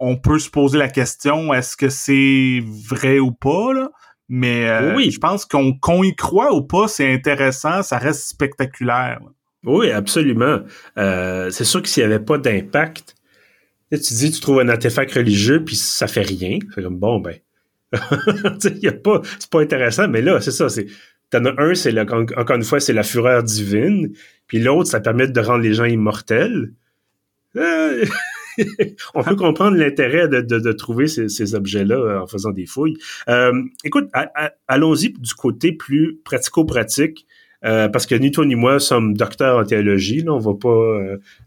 [0.00, 3.90] on peut se poser la question est-ce que c'est vrai ou pas là?
[4.28, 5.10] Mais euh, oui.
[5.10, 9.20] je pense qu'on y croit ou pas, c'est intéressant, ça reste spectaculaire.
[9.64, 10.60] Oui, absolument.
[10.98, 13.14] Euh, c'est sûr que s'il n'y avait pas d'impact,
[13.90, 16.58] tu dis, tu trouves un artefact religieux, puis ça fait rien.
[16.74, 17.36] C'est comme, bon, ben,
[18.82, 20.86] y a pas, c'est pas intéressant, mais là, c'est ça, c'est,
[21.30, 24.12] t'en as un, c'est encore une fois, c'est la fureur divine,
[24.46, 26.72] puis l'autre, ça permet de rendre les gens immortels.
[27.56, 28.04] Euh,
[29.14, 32.96] on peut comprendre l'intérêt de, trouver ces, objets-là euh, en faisant des fouilles.
[33.28, 33.52] Euh,
[33.84, 34.08] écoute,
[34.68, 37.26] allons-y du côté plus pratico-pratique.
[37.64, 41.00] Euh, parce que ni toi ni moi sommes docteurs en théologie, là, on va pas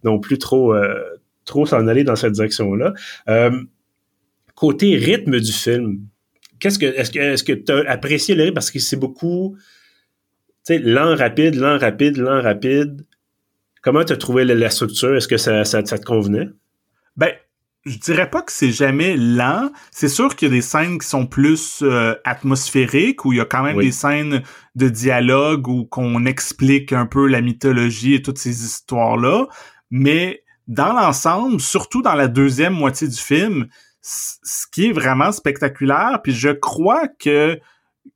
[0.03, 0.73] non plus trop
[1.45, 2.93] s'en aller dans cette direction-là.
[4.55, 5.99] Côté rythme du film,
[6.59, 8.55] qu'est-ce que est-ce que est-ce tu as apprécié le rythme?
[8.55, 9.55] Parce que c'est beaucoup
[10.67, 13.05] tu sais lent rapide, lent rapide, lent rapide.
[13.81, 15.15] Comment tu as trouvé la, structure?
[15.15, 16.49] Est-ce que ça, ça, te convenait?
[17.17, 17.31] Ben
[17.87, 19.71] je dirais pas que c'est jamais lent.
[19.91, 23.41] C'est sûr qu'il y a des scènes qui sont plus euh, atmosphériques, où il y
[23.41, 24.43] a quand même des scènes
[24.75, 29.47] de dialogue où qu'on explique un peu la mythologie et toutes ces histoires-là.
[29.89, 33.67] Mais dans l'ensemble, surtout dans la deuxième moitié du film,
[34.01, 37.59] ce qui est vraiment spectaculaire, puis je crois que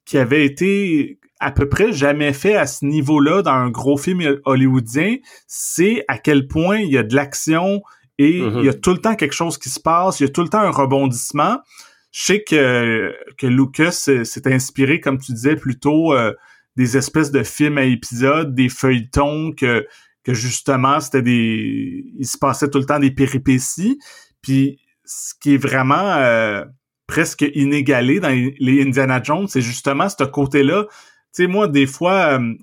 [0.05, 4.37] qui avait été à peu près jamais fait à ce niveau-là dans un gros film
[4.45, 7.81] hollywoodien, c'est à quel point il y a de l'action
[8.21, 8.79] et il y a mm-hmm.
[8.79, 10.71] tout le temps quelque chose qui se passe, il y a tout le temps un
[10.71, 11.59] rebondissement.
[12.11, 16.33] Je sais que, que Lucas s'est inspiré, comme tu disais, plutôt euh,
[16.75, 19.85] des espèces de films à épisodes, des feuilletons que
[20.23, 23.99] que justement c'était des il se passait tout le temps des péripéties
[24.41, 26.63] puis ce qui est vraiment euh,
[27.07, 30.97] presque inégalé dans les Indiana Jones c'est justement ce côté-là tu
[31.31, 32.53] sais moi des fois euh,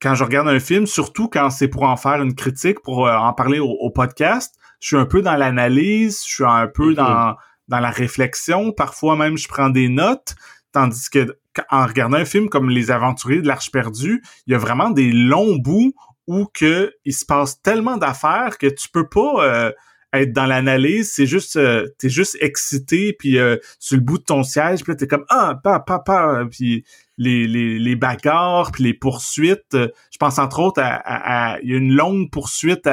[0.00, 3.16] quand je regarde un film surtout quand c'est pour en faire une critique pour euh,
[3.16, 6.96] en parler au, podcast je suis un peu dans l'analyse je suis un peu mm-hmm.
[6.96, 7.36] dans
[7.68, 8.72] dans la réflexion.
[8.72, 10.34] Parfois même je prends des notes.
[10.72, 11.38] Tandis que
[11.70, 15.12] en regardant un film comme Les Aventuriers de l'Arche perdue, il y a vraiment des
[15.12, 15.92] longs bouts
[16.26, 19.72] où que il se passe tellement d'affaires que tu peux pas euh,
[20.14, 24.24] être dans l'analyse, c'est juste euh, t'es juste excité puis euh, sur le bout de
[24.24, 26.84] ton siège, puis t'es comme ah papa papa puis
[27.18, 31.76] les, les, les bagarres puis les poursuites, je pense entre autres à il y a
[31.76, 32.86] une longue poursuite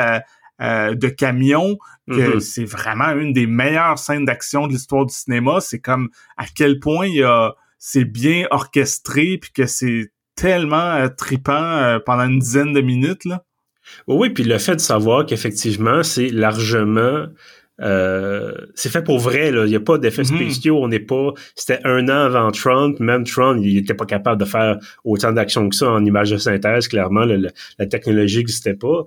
[0.59, 1.77] de camions
[2.09, 2.39] que mm-hmm.
[2.39, 6.79] c'est vraiment une des meilleures scènes d'action de l'histoire du cinéma, c'est comme à quel
[6.79, 12.23] point il y a c'est bien orchestré puis que c'est tellement euh, tripant euh, pendant
[12.23, 13.43] une dizaine de minutes là.
[14.05, 17.25] Oui, puis le fait de savoir qu'effectivement c'est largement
[17.81, 19.65] euh, c'est fait pour vrai là.
[19.65, 20.79] Il n'y a pas d'effets spéciaux.
[20.81, 21.33] On n'est pas.
[21.55, 22.99] C'était un an avant Trump.
[22.99, 26.37] Même Trump, il n'était pas capable de faire autant d'action que ça en image de
[26.37, 26.87] synthèse.
[26.87, 29.03] Clairement, la technologie n'existait pas.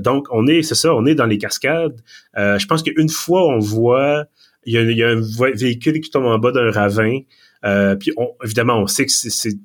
[0.00, 2.00] donc, on est, c'est ça, on est dans les cascades.
[2.36, 4.24] je pense qu'une fois, on voit,
[4.64, 5.20] il y, a, il y a un
[5.54, 7.20] véhicule qui tombe en bas d'un ravin.
[7.98, 9.56] puis évidemment, on sait que c'est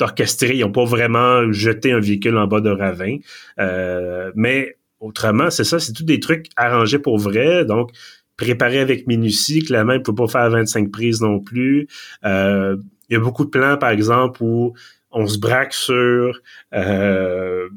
[0.00, 0.56] orchestré.
[0.56, 3.18] Ils n'ont pas vraiment jeté un véhicule en bas de ravin.
[3.58, 7.64] Euh, mais autrement, c'est ça, c'est tout des trucs arrangés pour vrai.
[7.64, 7.90] Donc,
[8.36, 9.60] préparé avec minutie.
[9.60, 11.88] Clairement, il ne peut pas faire 25 prises non plus.
[12.24, 12.76] Euh,
[13.08, 14.74] il y a beaucoup de plans, par exemple, où
[15.10, 16.40] on se braque sur...
[16.74, 17.68] Euh,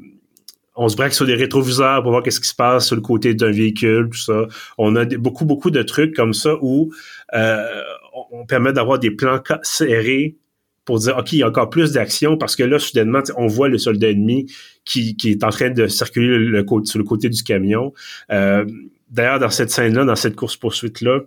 [0.76, 4.08] on sur des rétroviseurs pour voir qu'est-ce qui se passe sur le côté d'un véhicule,
[4.10, 4.46] tout ça.
[4.78, 6.90] On a beaucoup, beaucoup de trucs comme ça où
[7.34, 7.82] euh,
[8.30, 10.36] on permet d'avoir des plans serrés
[10.84, 13.68] pour dire, OK, il y a encore plus d'action parce que là, soudainement, on voit
[13.68, 14.46] le soldat ennemi
[14.84, 17.92] qui, qui est en train de circuler le, sur le côté du camion.
[18.32, 18.64] Euh,
[19.10, 21.22] D'ailleurs, dans cette scène-là, dans cette course-poursuite-là,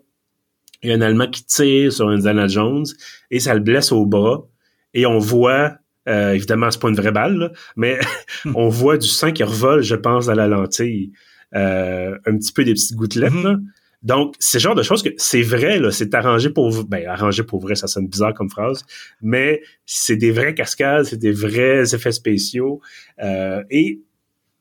[0.81, 2.85] il y a un Allemand qui tire sur Indiana Jones
[3.29, 4.47] et ça le blesse au bras.
[4.93, 7.99] Et on voit euh, évidemment, c'est pas une vraie balle, mais
[8.55, 11.11] on voit du sang qui revole, je pense, à la lentille.
[11.55, 13.31] Euh, un petit peu des petites gouttelettes.
[13.31, 13.61] Mm-hmm.
[14.03, 17.61] Donc, c'est genre de choses que c'est vrai, là, c'est arrangé pour ben arrangé pour
[17.61, 18.83] vrai, ça sonne bizarre comme phrase,
[19.21, 22.81] mais c'est des vraies cascades, c'est des vrais effets spéciaux.
[23.21, 24.01] Euh, et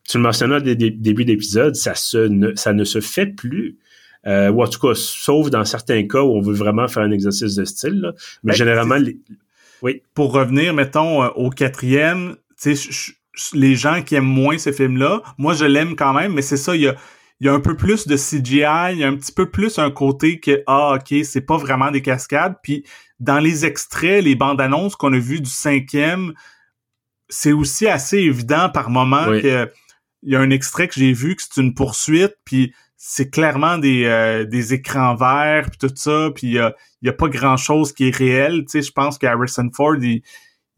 [0.08, 3.78] tu le mentionnais au début d'épisode, ça se ça ne se fait plus.
[4.24, 7.10] Euh, ou en tout cas, sauf dans certains cas où on veut vraiment faire un
[7.10, 8.12] exercice de style.
[8.44, 9.18] Mais ben, généralement, les,
[9.82, 10.02] oui.
[10.14, 13.12] Pour revenir, mettons, euh, au quatrième, tu sais,
[13.52, 16.76] les gens qui aiment moins ce film-là, moi je l'aime quand même, mais c'est ça,
[16.76, 16.94] il y a,
[17.46, 19.90] y a un peu plus de CGI, il y a un petit peu plus un
[19.90, 22.56] côté que, ah, ok, c'est pas vraiment des cascades.
[22.62, 22.84] Puis
[23.20, 26.34] dans les extraits, les bandes annonces qu'on a vues du cinquième,
[27.28, 29.68] c'est aussi assez évident par moment que
[30.24, 32.72] il y a un extrait que j'ai vu que c'est une poursuite, puis
[33.04, 37.08] c'est clairement des, euh, des écrans verts puis tout ça puis il y a, y
[37.08, 40.22] a pas grand chose qui est réel tu sais je pense qu'Harrison Ford il,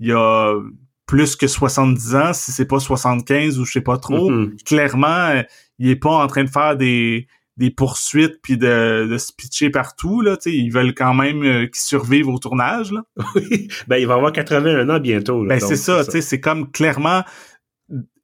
[0.01, 0.59] il a
[1.05, 4.65] plus que 70 ans si c'est pas 75 ou je sais pas trop mm-hmm.
[4.65, 5.43] clairement
[5.79, 9.71] il est pas en train de faire des des poursuites puis de, de se pitcher
[9.71, 10.57] partout là tu sais.
[10.57, 13.03] Ils veulent quand même euh, qu'il survive au tournage là.
[13.37, 13.69] Oui.
[13.87, 16.21] Ben il va avoir 81 ans bientôt ben c'est ça tu sais.
[16.21, 17.23] C'est comme clairement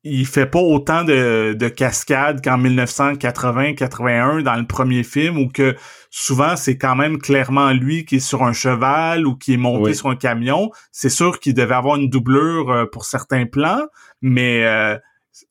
[0.03, 5.77] il fait pas autant de, de cascades qu'en 1980-81 dans le premier film ou que
[6.11, 9.93] souvent c'est quand même clairement lui qui est sur un cheval ou qui est monté
[9.93, 10.71] sur un camion.
[10.91, 13.83] C'est sûr qu'il devait avoir une doublure euh, pour certains plans,
[14.23, 14.97] mais euh,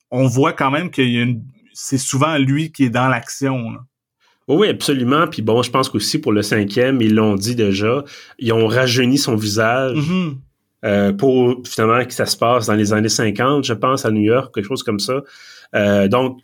[0.10, 1.04] on voit quand même que
[1.82, 3.78] c'est souvent lui qui est dans l'action.
[4.50, 5.28] Oui, absolument.
[5.28, 8.04] Puis bon, je pense qu'aussi pour le cinquième, ils l'ont dit déjà,
[8.38, 9.98] ils ont rajeuni son visage.
[9.98, 10.36] Mm-hmm.
[10.86, 14.22] Euh, pour finalement que ça se passe dans les années 50, je pense, à New
[14.22, 15.22] York, quelque chose comme ça.
[15.76, 16.40] Euh, donc,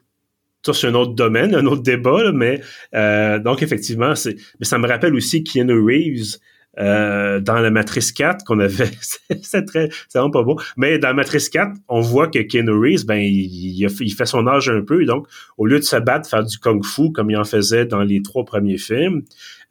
[0.65, 2.62] ça, c'est un autre domaine, un autre débat, mais
[2.95, 4.36] euh, donc effectivement, c'est.
[4.60, 6.38] Mais ça me rappelle aussi Keanu Reeves
[6.77, 8.91] euh, dans la Matrice 4 qu'on avait,
[9.41, 10.59] c'est très, c'est vraiment pas beau.
[10.77, 14.47] Mais dans la Matrice 4, on voit que Keanu Reeves, ben, il, il, fait son
[14.47, 15.05] âge un peu.
[15.05, 18.21] Donc, au lieu de se battre, faire du kung-fu comme il en faisait dans les
[18.21, 19.23] trois premiers films,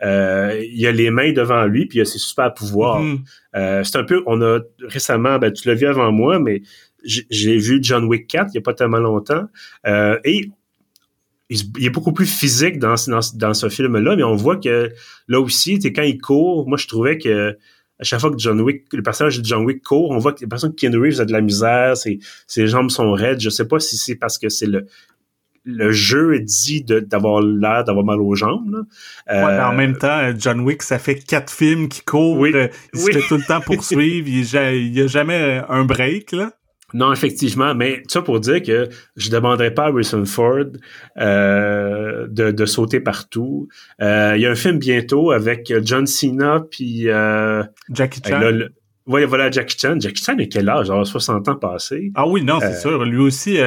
[0.02, 3.02] euh, il a les mains devant lui puis il a ses super pouvoirs.
[3.02, 3.18] Mm-hmm.
[3.56, 6.62] Euh, c'est un peu, on a récemment, ben, tu l'as vu avant moi, mais
[7.04, 9.44] j'ai vu John Wick 4 il y a pas tellement longtemps.
[9.86, 10.50] Euh, et
[11.54, 12.94] il, est beaucoup plus physique dans,
[13.34, 14.92] dans, ce film-là, mais on voit que
[15.28, 17.56] là aussi, quand il court, moi je trouvais que
[18.00, 20.40] à chaque fois que John Wick, le personnage de John Wick court, on voit que
[20.40, 23.40] les personnes qui Keanu Reeves a de la misère, ses, ses jambes sont raides.
[23.40, 24.86] Je sais pas si c'est parce que c'est le
[25.64, 28.70] le jeu dit d'avoir l'air d'avoir mal aux jambes.
[28.70, 28.80] Là.
[29.28, 32.38] en euh, même temps, John Wick, ça fait quatre films qui courent.
[32.38, 34.28] Oui, euh, il se fait tout le temps poursuivre.
[34.28, 36.32] il n'y a, jamais un break.
[36.32, 36.52] Là.
[36.94, 40.64] Non, effectivement, mais ça pour dire que je demanderais pas à Wilson Ford
[41.18, 43.68] euh, de, de, sauter partout.
[44.00, 48.40] Euh, il y a un film bientôt avec John Cena puis euh, Jackie Chan.
[49.06, 49.96] voilà, voilà Jackie Chan.
[49.98, 50.86] Jackie Chan a quel âge?
[50.86, 52.12] Genre 60 ans passés.
[52.14, 53.04] Ah oui, non, c'est sûr.
[53.04, 53.58] Lui aussi,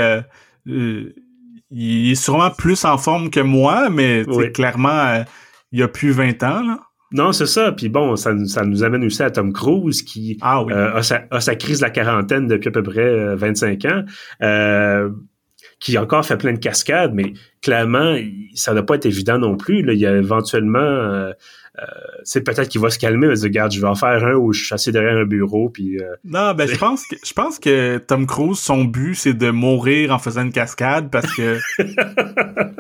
[0.66, 5.26] il est sûrement plus en forme que moi, mais clairement,
[5.74, 6.64] il a plus 20 ans.
[6.64, 6.80] Là.
[7.12, 7.72] Non, c'est ça.
[7.72, 11.56] Puis bon, ça, ça, nous amène aussi à Tom Cruise qui ah euh, a, sa,
[11.56, 14.04] crise de la quarantaine depuis à peu près 25 euh, ans.
[14.42, 15.10] Euh,
[15.80, 18.18] qui encore fait plein de cascades, mais clairement,
[18.56, 19.84] ça n'a pas été évident non plus.
[19.84, 19.94] Là.
[19.94, 21.34] Il y a éventuellement
[22.24, 24.52] c'est peut-être qu'il va se calmer, mais dire, regarde, je vais en faire un où
[24.52, 26.00] je suis assis derrière un bureau, puis...
[26.00, 29.52] Euh, non, ben, je pense que, je pense que Tom Cruise, son but, c'est de
[29.52, 31.94] mourir en faisant une cascade, parce que, tu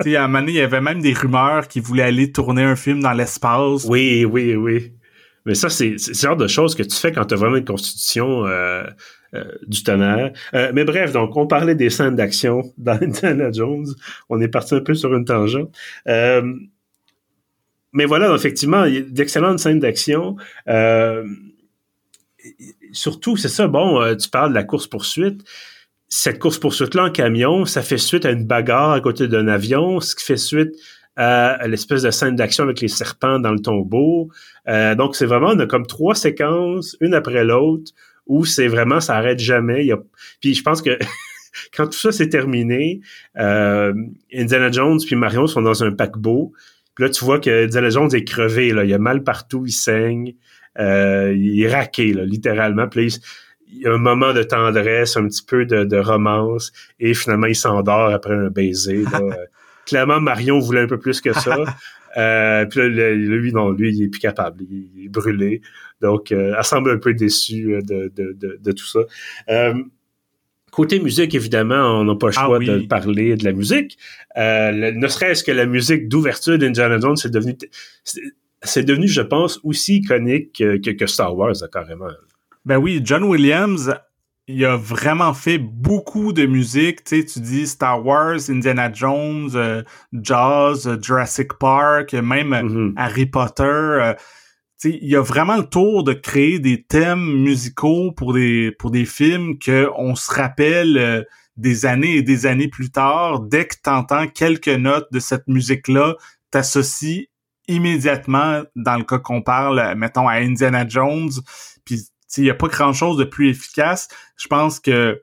[0.01, 2.63] sais, à un moment donné, il y avait même des rumeurs qu'il voulait aller tourner
[2.63, 3.85] un film dans l'espace.
[3.85, 4.91] Oui, oui, oui.
[5.45, 7.65] Mais ça, c'est ce genre de choses que tu fais quand tu as vraiment une
[7.65, 8.85] constitution euh, euh,
[9.67, 10.31] du tonnerre.
[10.73, 13.87] mais bref, donc, on parlait des scènes d'action dans Indiana Jones.
[14.29, 15.75] On est parti un peu sur une tangente
[17.97, 20.35] mais voilà, effectivement, il y a d'excellentes scènes d'action.
[20.67, 21.25] Euh,
[22.91, 25.43] surtout, c'est ça, bon, euh, tu parles de la course-poursuite.
[26.07, 30.15] Cette course-poursuite-là en camion, ça fait suite à une bagarre à côté d'un avion, ce
[30.15, 30.75] qui fait suite
[31.15, 34.29] à, l'espèce de scène d'action avec les serpents dans le tombeau.
[34.67, 37.91] Euh, donc, c'est vraiment, on a comme trois séquences, une après l'autre,
[38.27, 39.89] où c'est vraiment, ça arrête jamais.
[40.41, 40.97] Puis je pense que
[41.75, 43.01] quand tout ça s'est terminé,
[43.35, 46.53] Indiana Jones puis Marion sont dans un paquebot.
[46.95, 48.83] Puis là, tu vois que Indiana Jones est crevé, là.
[48.83, 50.33] Il a mal partout, il saigne.
[50.79, 52.87] Euh, il est raqué, là, littéralement.
[52.87, 53.19] Puis
[53.67, 57.55] il y a un moment de tendresse, un petit peu de, romance, et finalement il
[57.55, 59.03] s'endort après un baiser.
[59.85, 61.57] clairement, Marion voulait un peu plus que ça.
[62.15, 64.63] Euh, puis là, lui, non, lui, il est plus capable.
[64.69, 65.61] Il, est brûlé.
[66.01, 68.99] Donc, euh, elle semble un peu déçue euh, de, de, de, tout ça.
[69.49, 69.73] Euh,
[70.71, 73.97] côté musique, évidemment, on n'a pas le ah choix de parler de la musique.
[74.35, 77.57] ne serait-ce que la musique d'ouverture d'Indiana Jones, c'est devenu,
[78.61, 82.07] c'est devenu, je pense, aussi iconique que, que, Star Wars, carrément.
[82.65, 83.93] Ben oui, John Williams
[84.47, 87.03] il a vraiment fait beaucoup de musique.
[87.03, 89.83] Tu sais, tu dis Star Wars, Indiana Jones, euh,
[90.13, 92.93] Jaws, euh, Jurassic Park, même euh, mm-hmm.
[92.95, 94.13] Harry Potter.
[94.79, 98.89] tu sais, il a vraiment le tour de créer des thèmes musicaux pour des pour
[98.89, 101.25] des films que on se rappelle
[101.57, 103.41] des années et des années plus tard.
[103.41, 106.15] Dès que t'entends quelques notes de cette musique-là,
[106.51, 107.27] t'associes
[107.67, 111.31] immédiatement, dans le cas qu'on parle, mettons à Indiana Jones,
[111.83, 114.09] puis il n'y a pas grand-chose de plus efficace.
[114.35, 115.21] Je pense que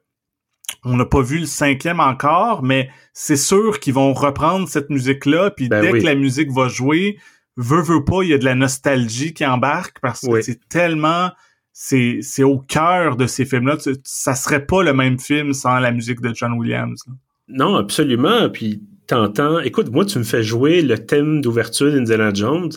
[0.85, 5.51] on n'a pas vu le cinquième encore, mais c'est sûr qu'ils vont reprendre cette musique-là,
[5.51, 7.19] puis ben dès que la musique va jouer,
[7.57, 11.31] veut, veut pas, il y a de la nostalgie qui embarque parce que c'est tellement...
[11.77, 13.79] C'est, c'est au cœur de ces films-là.
[14.05, 17.05] Ça serait pas le même film sans la musique de John Williams.
[17.49, 18.49] Non, absolument.
[18.49, 19.59] Puis t'entends...
[19.59, 22.71] Écoute, moi, tu me fais jouer le thème d'ouverture d'Indiana Jones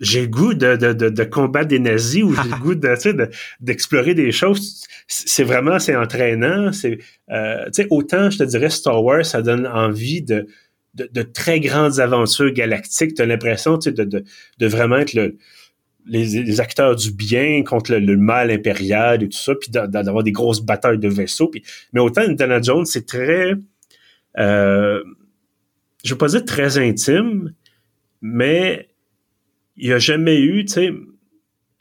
[0.00, 3.30] j'ai le goût de, de, de, combattre des nazis ou j'ai le goût de,
[3.60, 4.86] d'explorer des choses.
[5.06, 6.72] C'est vraiment, c'est entraînant.
[6.72, 6.98] C'est,
[7.30, 10.46] euh, autant, je te dirais, Star Wars, ça donne envie de,
[10.94, 13.18] de, de très grandes aventures galactiques.
[13.18, 14.24] L'impression, tu sais, de, de,
[14.58, 15.36] de vraiment être le,
[16.08, 20.60] les, acteurs du bien contre le, mal impérial et tout ça, puis d'avoir des grosses
[20.60, 21.48] batailles de vaisseaux.
[21.48, 23.52] Puis, mais autant Indiana Jones, c'est très,
[24.38, 25.02] euh,
[26.04, 27.52] je veux pas dire très intime,
[28.20, 28.87] mais
[29.78, 30.92] il n'y a jamais eu, tu sais,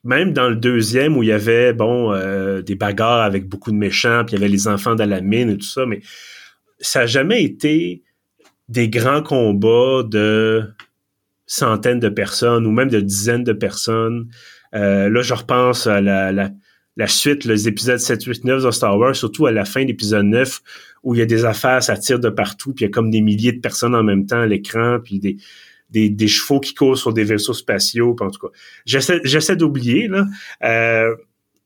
[0.04, 3.78] même dans le deuxième où il y avait, bon, euh, des bagarres avec beaucoup de
[3.78, 6.00] méchants, puis il y avait les enfants dans la mine et tout ça, mais
[6.80, 8.04] ça n'a jamais été
[8.70, 10.64] des grands combats de
[11.45, 14.28] centaines de personnes ou même de dizaines de personnes.
[14.76, 18.98] Euh, là, je repense à la, la, suite, les épisodes 7, 8, 9 de Star
[18.98, 20.62] Wars, surtout à la fin de l'épisode 9,
[21.04, 23.10] où il y a des affaires, ça tire de partout, puis il y a comme
[23.10, 25.38] des milliers de personnes en même temps à l'écran, puis des,
[25.89, 28.53] des, des, chevaux qui courent sur des vaisseaux spatiaux, en tout cas.
[28.85, 30.25] J'essaie, j'essaie d'oublier, là.
[30.63, 31.15] Euh,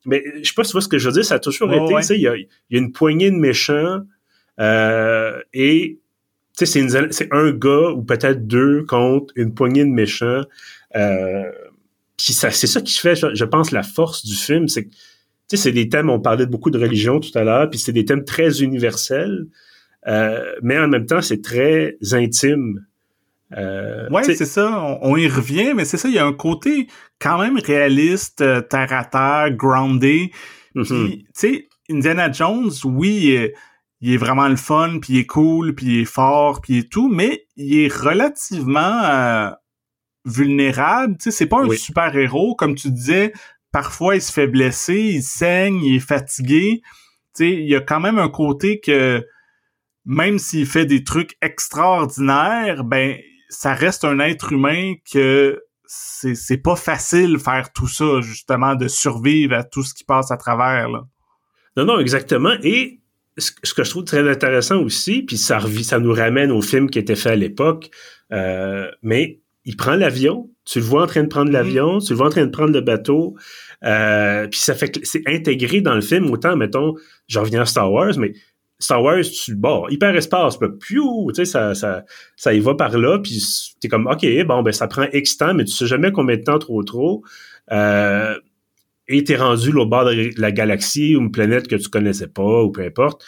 [0.04, 1.72] mais je sais pas si tu vois ce que je veux dire, ça a toujours
[1.72, 4.00] été, tu sais, il y a, y a, une poignée de méchants
[4.60, 5.98] euh, et
[6.58, 10.42] tu sais, c'est, un gars ou peut-être deux contre une poignée de méchants.
[10.94, 11.50] Euh,
[12.18, 15.72] c'est ça qui fait, je, pense, la force du film, c'est que tu sais, c'est
[15.72, 18.62] des thèmes, on parlait beaucoup de religion tout à l'heure, puis c'est des thèmes très
[18.62, 19.46] universels,
[20.06, 22.84] euh, mais en même temps, c'est très intime.
[23.56, 24.98] Euh, ouais, c'est ça.
[25.02, 26.08] On, y revient, mais c'est ça.
[26.08, 26.88] Il y a un côté
[27.20, 30.32] quand même réaliste, euh, terre à terre, groundé.
[30.74, 31.10] Mm-hmm.
[31.18, 33.50] Tu sais, Indiana Jones, oui,
[34.02, 36.78] il est vraiment le fun, puis il est cool, puis il est fort, puis il
[36.80, 39.50] est tout, mais il est relativement euh,
[40.24, 41.16] vulnérable.
[41.18, 43.32] Tu sais, c'est pas un super héros, comme tu disais.
[43.70, 46.82] Parfois, il se fait blesser, il saigne, il est fatigué.
[47.34, 49.24] Tu sais, il y a quand même un côté que
[50.04, 53.16] même s'il fait des trucs extraordinaires, ben
[53.52, 58.88] ça reste un être humain que c'est, c'est pas facile faire tout ça, justement, de
[58.88, 60.88] survivre à tout ce qui passe à travers.
[60.88, 61.04] Là.
[61.76, 62.54] Non, non, exactement.
[62.62, 63.00] Et
[63.36, 66.98] ce, que je trouve très intéressant aussi, puis ça, ça nous ramène au film qui
[66.98, 67.90] était fait à l'époque,
[68.32, 71.54] euh, mais il prend l'avion, tu le vois en train de prendre mm-hmm.
[71.54, 73.36] l'avion, tu le vois en train de prendre le bateau,
[73.84, 76.94] euh, puis ça fait que c'est intégré dans le film, autant, mettons,
[77.26, 78.32] je reviens à Star Wars, mais
[78.82, 81.00] Star Wars, tu, bon, hyperespace, tu
[81.34, 82.04] sais, ça, ça,
[82.36, 83.40] ça y va par là, puis
[83.80, 86.42] t'es comme, OK, bon, ben, ça prend X temps, mais tu sais jamais combien de
[86.42, 87.22] temps trop trop.
[87.70, 88.34] Euh,
[89.08, 92.62] et t'es rendu au bord de la galaxie ou une planète que tu connaissais pas,
[92.62, 93.24] ou peu importe.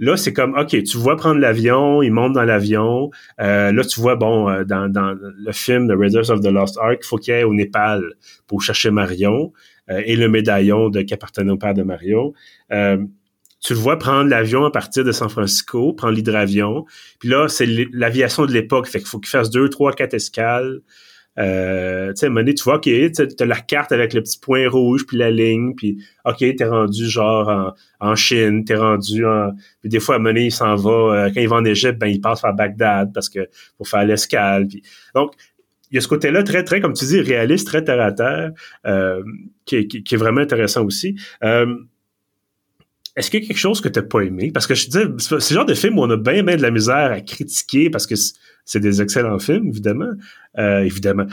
[0.00, 3.10] Là, c'est comme, OK, tu vois prendre l'avion, il monte dans l'avion.
[3.40, 7.02] Euh, là, tu vois, bon, euh, dans, le film The Raiders of the Lost Ark,
[7.02, 8.12] faut qu'il aille au Népal
[8.46, 9.52] pour chercher Marion
[9.90, 12.32] euh, et le médaillon de, qui appartenait au père de Marion.
[12.72, 12.98] Euh,
[13.60, 16.84] tu le vois prendre l'avion à partir de San Francisco, prendre l'hydravion.
[17.18, 18.86] Puis là, c'est l'aviation de l'époque.
[18.86, 20.80] Fait qu'il faut qu'il fasse deux, trois, quatre escales.
[21.38, 25.06] Euh, tu sais, à tu vois, OK, t'as la carte avec le petit point rouge,
[25.06, 29.52] puis la ligne, puis OK, t'es rendu genre en, en Chine, t'es rendu en...
[29.80, 32.20] Puis des fois, à il s'en va, euh, quand il va en Égypte, ben il
[32.20, 34.66] passe par Bagdad parce que pour faire l'escale.
[35.14, 35.34] Donc,
[35.90, 38.50] il y a ce côté-là très, très, comme tu dis, réaliste, très terre à terre,
[38.86, 39.22] euh,
[39.64, 41.16] qui, est vraiment intéressant aussi.
[41.44, 41.66] Euh,
[43.18, 44.50] est-ce qu'il y a quelque chose que tu n'as pas aimé?
[44.52, 46.62] Parce que je dis, c'est le genre de film où on a bien, bien de
[46.62, 48.14] la misère à critiquer parce que
[48.68, 50.10] c'est des excellents films, évidemment.
[50.58, 51.24] Euh, évidemment.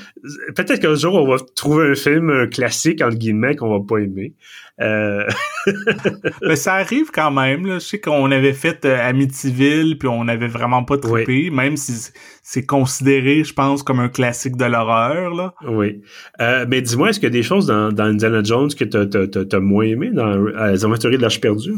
[0.56, 3.98] Peut-être qu'un jour, on va trouver un film un classique, entre guillemets, qu'on va pas
[3.98, 4.36] aimer.
[4.80, 5.28] Euh...
[6.42, 7.66] Mais ça arrive quand même.
[7.66, 7.74] Là.
[7.80, 12.14] Je sais qu'on avait fait euh, Amityville, puis on avait vraiment pas trippé, même si
[12.42, 15.34] c'est considéré, je pense, comme un classique de l'horreur.
[15.34, 15.54] là.
[15.68, 16.02] Oui.
[16.40, 19.60] Mais dis-moi, est-ce qu'il y a des choses dans, dans Indiana Jones que t'as as,
[19.60, 21.76] moins aimé dans Les Aventuriers de perdue?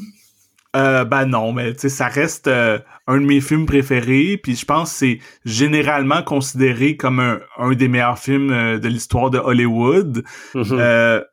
[0.75, 2.47] Euh, ben non, mais tu sais, ça reste
[3.07, 7.71] un de mes films préférés, puis je pense que c'est généralement considéré comme un, un
[7.73, 10.23] des meilleurs films euh, de l'histoire de Hollywood.
[10.53, 10.73] Mm-hmm.
[10.73, 11.23] Euh,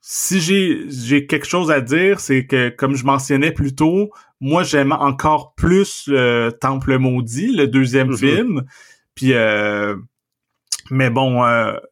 [0.00, 4.10] si j'ai j'ai quelque chose à dire, c'est que comme je mentionnais plus tôt,
[4.40, 8.18] moi j'aime encore plus le Temple maudit, le deuxième mm-hmm.
[8.18, 8.62] film.
[9.16, 9.32] Puis
[10.90, 11.42] mais bon,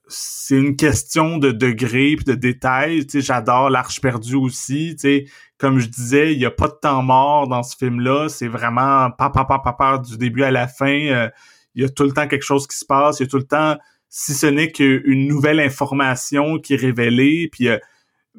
[0.09, 3.07] c'est une question de degré puis de détails.
[3.07, 4.95] Tu sais, j'adore l'Arche perdue aussi.
[4.97, 5.25] Tu sais,
[5.59, 8.29] comme je disais, il y a pas de temps mort dans ce film-là.
[8.29, 11.07] C'est vraiment papa papa papa du début à la fin.
[11.07, 11.29] Euh,
[11.75, 13.21] il y a tout le temps quelque chose qui se passe.
[13.21, 13.77] Il y a tout le temps,
[14.09, 17.49] si ce n'est qu'une nouvelle information qui est révélée.
[17.51, 17.79] Puis euh,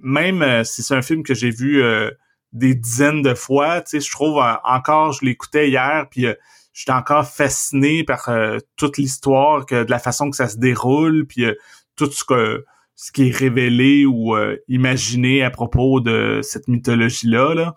[0.01, 1.84] même euh, si c'est un film que j'ai vu
[2.53, 6.28] des dizaines de fois, tu sais, je trouve encore, je l'écoutais hier, puis
[6.76, 8.30] j'étais encore fasciné par
[8.76, 11.45] toute l'histoire, que de la façon que ça se déroule, puis
[11.95, 12.63] tout ce que
[12.95, 17.53] ce qui est révélé ou euh, imaginé à propos de cette mythologie-là.
[17.53, 17.76] Là.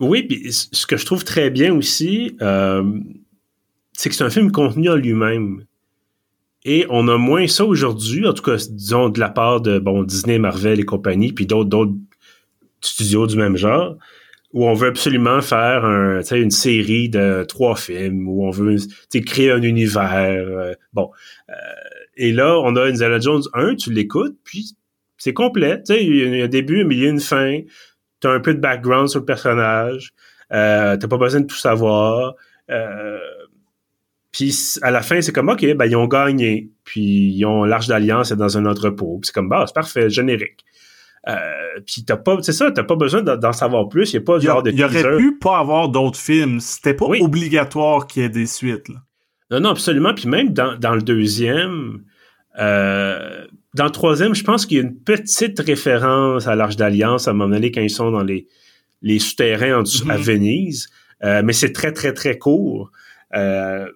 [0.00, 2.98] Oui, puis ce que je trouve très bien aussi, euh,
[3.92, 5.64] c'est que c'est un film contenu en lui-même.
[6.64, 10.02] Et on a moins ça aujourd'hui, en tout cas, disons, de la part de bon
[10.02, 11.92] Disney, Marvel et compagnie, puis d'autres
[12.80, 13.96] studios du même genre,
[14.54, 18.76] où on veut absolument faire un, une série de trois films, où on veut
[19.26, 20.46] créer un univers.
[20.48, 21.10] Euh, bon,
[22.16, 24.76] et là, on a Indiana Jones 1, tu l'écoutes, puis
[25.18, 25.82] c'est complet.
[25.88, 27.60] Il y a un début, un milieu, une fin.
[28.20, 30.12] Tu as un peu de background sur le personnage.
[30.52, 32.34] Euh, t'as pas besoin de tout savoir.
[32.70, 33.18] Euh,
[34.30, 36.70] puis à la fin, c'est comme OK, ben ils ont gagné.
[36.84, 39.20] Puis ils ont l'arche d'alliance dans un entrepôt.
[39.22, 40.64] c'est comme bah, c'est parfait, générique.
[41.26, 41.36] Euh,
[41.86, 44.12] puis t'as pas, c'est ça, t'as pas besoin d'en savoir plus.
[44.12, 44.70] Il y a pas genre de.
[44.70, 46.60] Il y aurait pu pas avoir d'autres films.
[46.60, 48.88] C'était pas obligatoire qu'il y ait des suites.
[48.88, 48.96] Là.
[49.50, 50.14] Non, non, absolument.
[50.14, 52.02] Puis même dans, dans le deuxième,
[52.58, 57.28] euh, dans le troisième, je pense qu'il y a une petite référence à l'Arche d'Alliance
[57.28, 58.46] à un moment donné quand ils sont dans les,
[59.02, 60.22] les souterrains en dessous, à mhm.
[60.22, 60.88] Venise.
[61.22, 62.90] Euh, mais c'est très, très, très court.
[63.34, 63.88] Euh,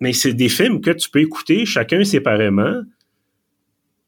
[0.00, 2.82] mais c'est des films que tu peux écouter chacun séparément.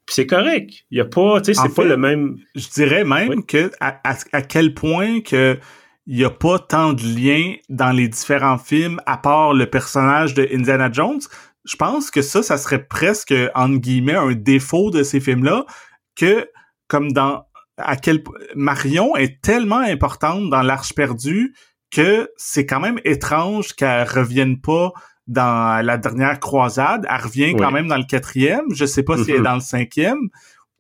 [0.08, 0.84] C'est correct.
[0.90, 2.38] Il y a pas, tu sais, c'est pas le même.
[2.54, 5.58] Je dirais même que à, à, quel point que
[6.06, 10.34] il y a pas tant de liens dans les différents films à part le personnage
[10.34, 11.20] de Indiana Jones.
[11.64, 15.66] Je pense que ça, ça serait presque, entre guillemets, un défaut de ces films-là,
[16.16, 16.48] que,
[16.86, 17.44] comme dans,
[17.76, 21.54] à quel, Marion est tellement importante dans l'Arche perdue
[21.90, 24.92] que c'est quand même étrange qu'elle revienne pas
[25.28, 27.06] dans la dernière croisade.
[27.08, 28.64] Elle revient quand même dans le quatrième.
[28.74, 29.44] Je sais pas si elle est mm-hmm.
[29.44, 30.28] dans le cinquième.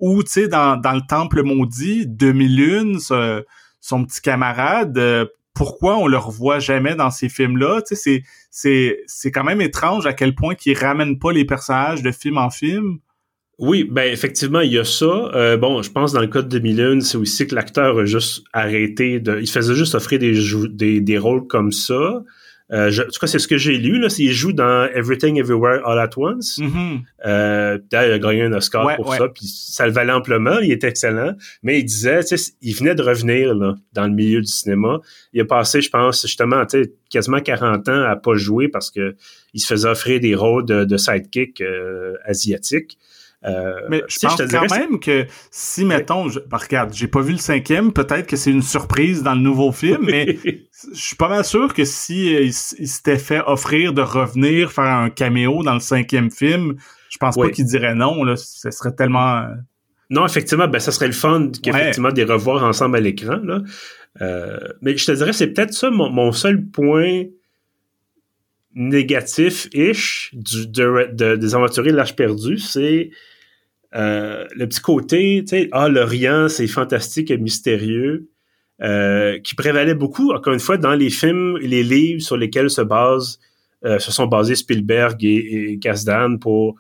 [0.00, 3.44] Ou, tu sais, dans, dans le Temple maudit, 2001, ce,
[3.80, 7.82] son petit camarade, euh, pourquoi on le revoit jamais dans ces films-là?
[7.86, 12.02] Tu sais, c'est, c'est, quand même étrange à quel point qu'ils ramènent pas les personnages
[12.02, 12.98] de film en film.
[13.58, 15.04] Oui, ben effectivement, il y a ça.
[15.34, 18.44] Euh, bon, je pense dans le cas de 2001, c'est aussi que l'acteur a juste
[18.52, 19.40] arrêté de...
[19.40, 20.38] Il faisait juste offrir des,
[20.70, 22.22] des, des rôles comme ça.
[22.70, 23.98] Euh, je, en tout cas, c'est ce que j'ai lu.
[23.98, 26.58] Là, il joue dans Everything Everywhere All at Once.
[26.58, 27.00] Mm-hmm.
[27.26, 30.58] euh, il a gagné un Oscar pour ça, puis ça le valait amplement.
[30.58, 31.34] Il était excellent.
[31.62, 32.20] Mais il disait,
[32.60, 35.00] il venait de revenir là, dans le milieu du cinéma.
[35.32, 36.64] Il a passé, je pense, justement,
[37.10, 39.16] quasiment 40 ans à pas jouer parce que
[39.54, 42.98] il se faisait offrir des rôles de, de sidekick euh, asiatiques.
[43.44, 47.32] Euh, mais je pense quand même que si, mettons, je, bah, regarde, j'ai pas vu
[47.32, 50.38] le cinquième, peut-être que c'est une surprise dans le nouveau film, mais
[50.94, 54.84] je suis pas mal sûr que si euh, il, s'était fait offrir de revenir faire
[54.84, 56.76] un caméo dans le cinquième film,
[57.10, 59.38] je pense pas qu'il dirait non, là, ce serait tellement...
[59.38, 59.54] Euh,
[60.10, 63.60] non, effectivement, ben ça serait le fun qu'effectivement des revoir ensemble à l'écran, là.
[64.82, 67.24] mais je te dirais, c'est peut-être ça mon, seul point
[68.78, 73.10] négatif-ish des aventuriers de l'Arche perdue, c'est
[73.94, 78.28] euh, le petit côté, tu sais, ah, l'Orient, c'est fantastique et mystérieux,
[78.80, 82.70] euh, qui prévalait beaucoup, encore une fois, dans les films et les livres sur lesquels
[82.70, 83.40] se basent,
[83.84, 85.80] euh, se sont basés Spielberg et, et
[86.40, 86.76] pour,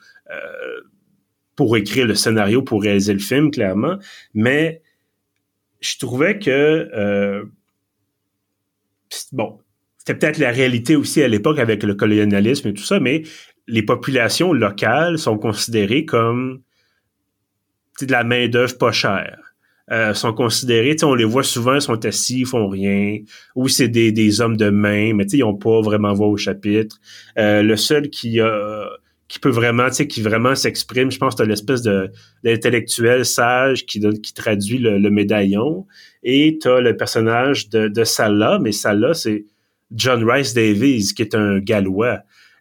[1.56, 3.98] pour écrire le scénario, pour réaliser le film, clairement.
[4.34, 4.82] Mais
[5.80, 7.48] je trouvais que,
[9.32, 9.58] bon,
[10.08, 13.24] c'était peut-être la réalité aussi à l'époque avec le colonialisme et tout ça, mais
[13.66, 16.62] les populations locales sont considérées comme
[18.00, 19.38] de la main-d'œuvre pas chère.
[19.92, 23.18] euh, sont considérés, on les voit souvent, ils sont assis, ils font rien,
[23.54, 26.96] ou c'est des, des hommes de main, mais ils n'ont pas vraiment voix au chapitre.
[27.38, 28.88] Euh, le seul qui a
[29.28, 34.32] qui peut vraiment, tu qui vraiment s'exprime, je pense que l'espèce d'intellectuel sage qui qui
[34.32, 35.86] traduit le, médaillon,
[36.22, 39.44] et t'as le personnage de, de Salah, mais Salah, c'est
[39.92, 42.20] John Rice Davies, qui est un Gallois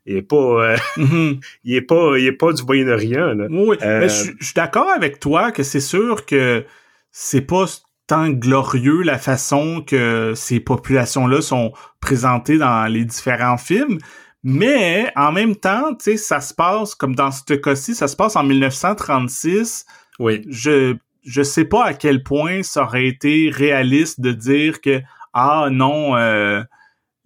[0.09, 1.39] il est pas euh, mm-hmm.
[1.65, 5.19] il est pas il est pas du Moyen-Orient Oui, mais je, je suis d'accord avec
[5.19, 6.65] toi que c'est sûr que
[7.11, 7.65] c'est pas
[8.07, 13.99] tant glorieux la façon que ces populations-là sont présentées dans les différents films.
[14.43, 18.15] Mais en même temps, tu sais, ça se passe, comme dans ce cas-ci, ça se
[18.15, 19.86] passe en 1936.
[20.19, 20.41] Oui.
[20.47, 25.01] Je, je sais pas à quel point ça aurait été réaliste de dire que,
[25.34, 26.63] ah non, euh,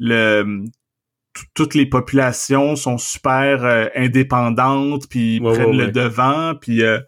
[0.01, 0.65] le,
[1.53, 6.99] toutes les populations sont super euh, indépendantes, puis prennent le devant, puis euh,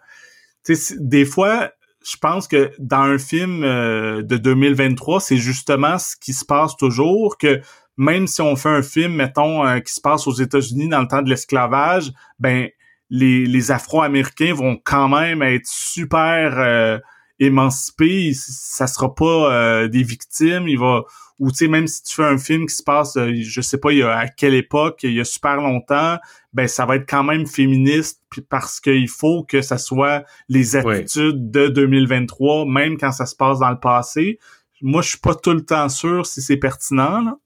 [1.00, 1.72] des fois,
[2.06, 6.76] je pense que dans un film euh, de 2023, c'est justement ce qui se passe
[6.78, 7.62] toujours, que
[7.98, 11.08] même si on fait un film, mettons, euh, qui se passe aux États-Unis dans le
[11.08, 12.70] temps de l'esclavage, ben
[13.10, 16.98] les, les Afro-Américains vont quand même être super euh,
[17.40, 18.34] émancipés.
[18.34, 20.68] Ça sera pas des victimes.
[20.68, 21.04] Il va
[21.40, 23.78] ou tu sais même si tu fais un film qui se passe euh, je sais
[23.78, 26.18] pas il y a, à quelle époque il y a super longtemps
[26.54, 31.52] ben ça va être quand même féministe parce qu'il faut que ça soit les attitudes
[31.52, 34.40] de 2023 même quand ça se passe dans le passé.
[34.82, 37.38] Moi je suis pas tout le temps sûr si c'est pertinent là.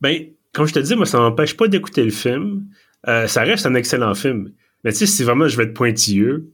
[0.00, 2.66] ben comme je te dis moi ça m'empêche pas d'écouter le film.
[3.06, 4.52] Euh, ça reste un excellent film.
[4.84, 6.50] Mais tu sais si vraiment je vais être pointilleux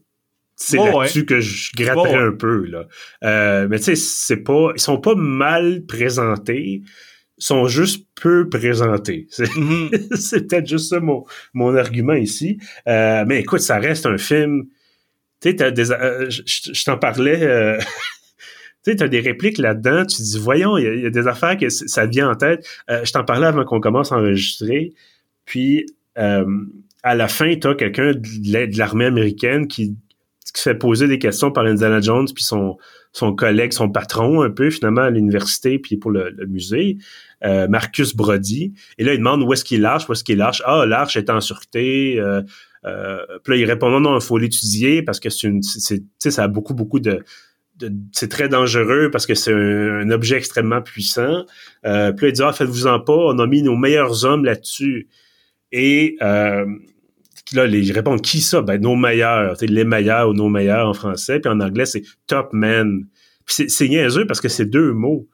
[0.56, 2.86] c'est là-dessus que je gratterais un peu là.
[3.24, 6.82] Euh, mais tu sais, c'est pas, ils sont pas mal présentés,
[7.38, 9.26] ils sont juste peu présentés.
[9.30, 10.46] C'est mm-hmm.
[10.46, 12.58] peut-être juste ça mon, mon argument ici.
[12.88, 14.64] Euh, mais écoute, ça reste un film.
[15.40, 17.42] Tu sais, des, euh, je, t'en parlais.
[17.42, 17.78] Euh,
[18.84, 20.06] tu sais, t'as des répliques là-dedans.
[20.06, 22.66] Tu dis, voyons, il y, a des affaires que ça vient en tête.
[22.88, 24.92] je t'en parlais avant qu'on commence à enregistrer.
[25.44, 25.86] Puis
[26.16, 29.96] à la fin, t'as quelqu'un de l'armée américaine qui
[30.52, 32.76] qui fait poser des questions par Indiana Jones puis son
[33.14, 36.98] son collègue, son patron un peu finalement à l'université puis pour le, musée,
[37.44, 38.74] euh, Marcus Brody.
[38.98, 40.60] Et là, il demande où est-ce qu'il lâche, où est-ce qu'il lâche.
[40.66, 42.18] Ah, l'arche est en sûreté.
[42.18, 42.42] Euh,
[42.84, 46.02] euh, puis là, il répond non, non, il faut l'étudier parce que c'est une, c'est,
[46.18, 47.24] ça a beaucoup, beaucoup de,
[48.12, 51.44] c'est très dangereux parce que c'est un, objet extrêmement puissant.
[51.86, 55.08] Euh, puis là, il dit ah, faites-vous-en pas, on a mis nos meilleurs hommes là-dessus.
[55.70, 56.16] Et
[57.52, 58.62] là, ils répondent qui ça?
[58.62, 62.52] Ben, nos meilleurs, les meilleurs ou nos meilleurs en français, puis en anglais, c'est top
[62.52, 63.06] man.
[63.44, 65.28] Puis c'est niaiseux parce que c'est deux mots.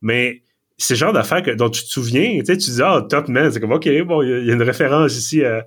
[0.00, 0.42] Mais
[0.76, 3.72] c'est le genre d'affaire dont tu te souviens, tu dis, ah, top man, c'est comme,
[3.72, 5.64] OK, bon, il y, a une référence ici à,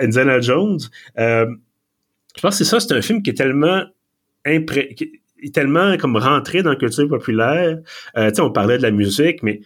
[0.00, 0.78] Indiana Jones.
[1.18, 1.46] Euh,
[2.34, 3.84] je pense que c'est ça, c'est un film qui est tellement
[4.46, 4.96] impré
[5.44, 7.78] est tellement comme rentré dans la culture populaire.
[8.16, 9.60] Euh, tu sais, on parlait de la musique, mais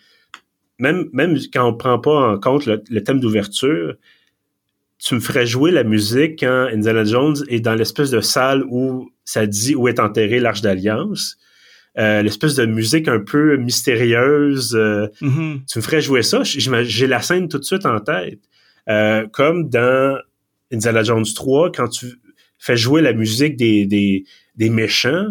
[0.78, 3.94] même, même quand on prend pas en compte le thème d'ouverture,
[4.98, 9.10] tu me ferais jouer la musique quand Indiana Jones est dans l'espèce de salle où
[9.24, 11.36] ça dit où est enterré l'Arche d'Alliance.
[11.98, 14.74] Euh, l'espèce de musique un peu mystérieuse.
[14.74, 15.64] Euh, mm-hmm.
[15.66, 16.42] Tu me ferais jouer ça?
[16.44, 18.40] J'ai la scène tout de suite en tête.
[18.88, 20.18] Euh, comme dans
[20.72, 22.06] Indiana Jones 3, quand tu
[22.58, 24.24] fais jouer la musique des, des,
[24.56, 25.28] des méchants,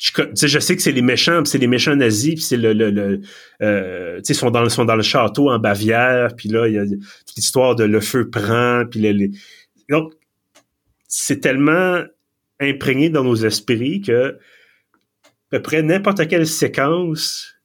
[0.00, 2.90] je, je sais que c'est les méchants, c'est les méchants nazis, puis c'est le, le,
[2.90, 3.20] le
[3.60, 6.86] euh, ils sont dans, sont dans le château en Bavière, puis là il y a
[6.86, 9.30] toute l'histoire de le feu prend, puis les,
[9.90, 10.14] donc
[11.06, 12.02] c'est tellement
[12.60, 14.38] imprégné dans nos esprits que
[15.22, 17.56] à peu près n'importe quelle séquence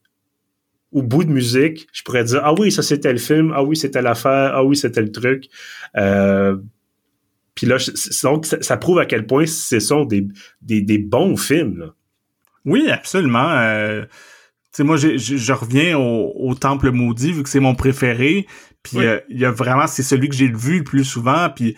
[0.92, 3.78] au bout de musique, je pourrais dire ah oui ça c'était le film, ah oui
[3.78, 5.48] c'était l'affaire, ah oui c'était le truc.
[5.96, 6.58] Euh,
[7.54, 7.78] puis là,
[8.22, 10.28] donc ça, prouve à quel point ce sont des,
[10.60, 11.78] des, des bons films.
[11.78, 11.94] Là.
[12.66, 13.48] Oui, absolument.
[13.52, 14.08] Euh, tu
[14.72, 18.46] sais, moi, je reviens au, Temple maudit vu que c'est mon préféré.
[18.82, 21.48] Puis euh, il y a vraiment, c'est celui que j'ai vu le plus souvent.
[21.48, 21.76] Puis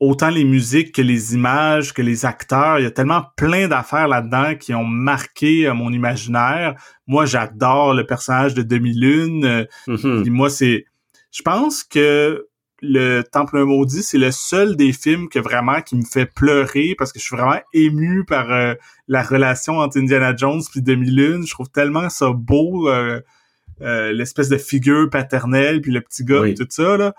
[0.00, 4.08] autant les musiques que les images, que les acteurs, il y a tellement plein d'affaires
[4.08, 6.74] là-dedans qui ont marqué euh, mon imaginaire.
[7.06, 9.66] Moi, j'adore le personnage de Demi-Lune.
[9.86, 10.30] Mm-hmm.
[10.30, 10.86] moi, c'est,
[11.30, 12.47] je pense que
[12.80, 17.12] le Temple maudit, c'est le seul des films que vraiment qui me fait pleurer parce
[17.12, 18.74] que je suis vraiment ému par euh,
[19.08, 21.44] la relation entre Indiana Jones puis Demi-Lune.
[21.46, 23.20] Je trouve tellement ça beau, euh,
[23.80, 27.14] euh, l'espèce de figure paternelle puis le petit gars et tout ça là.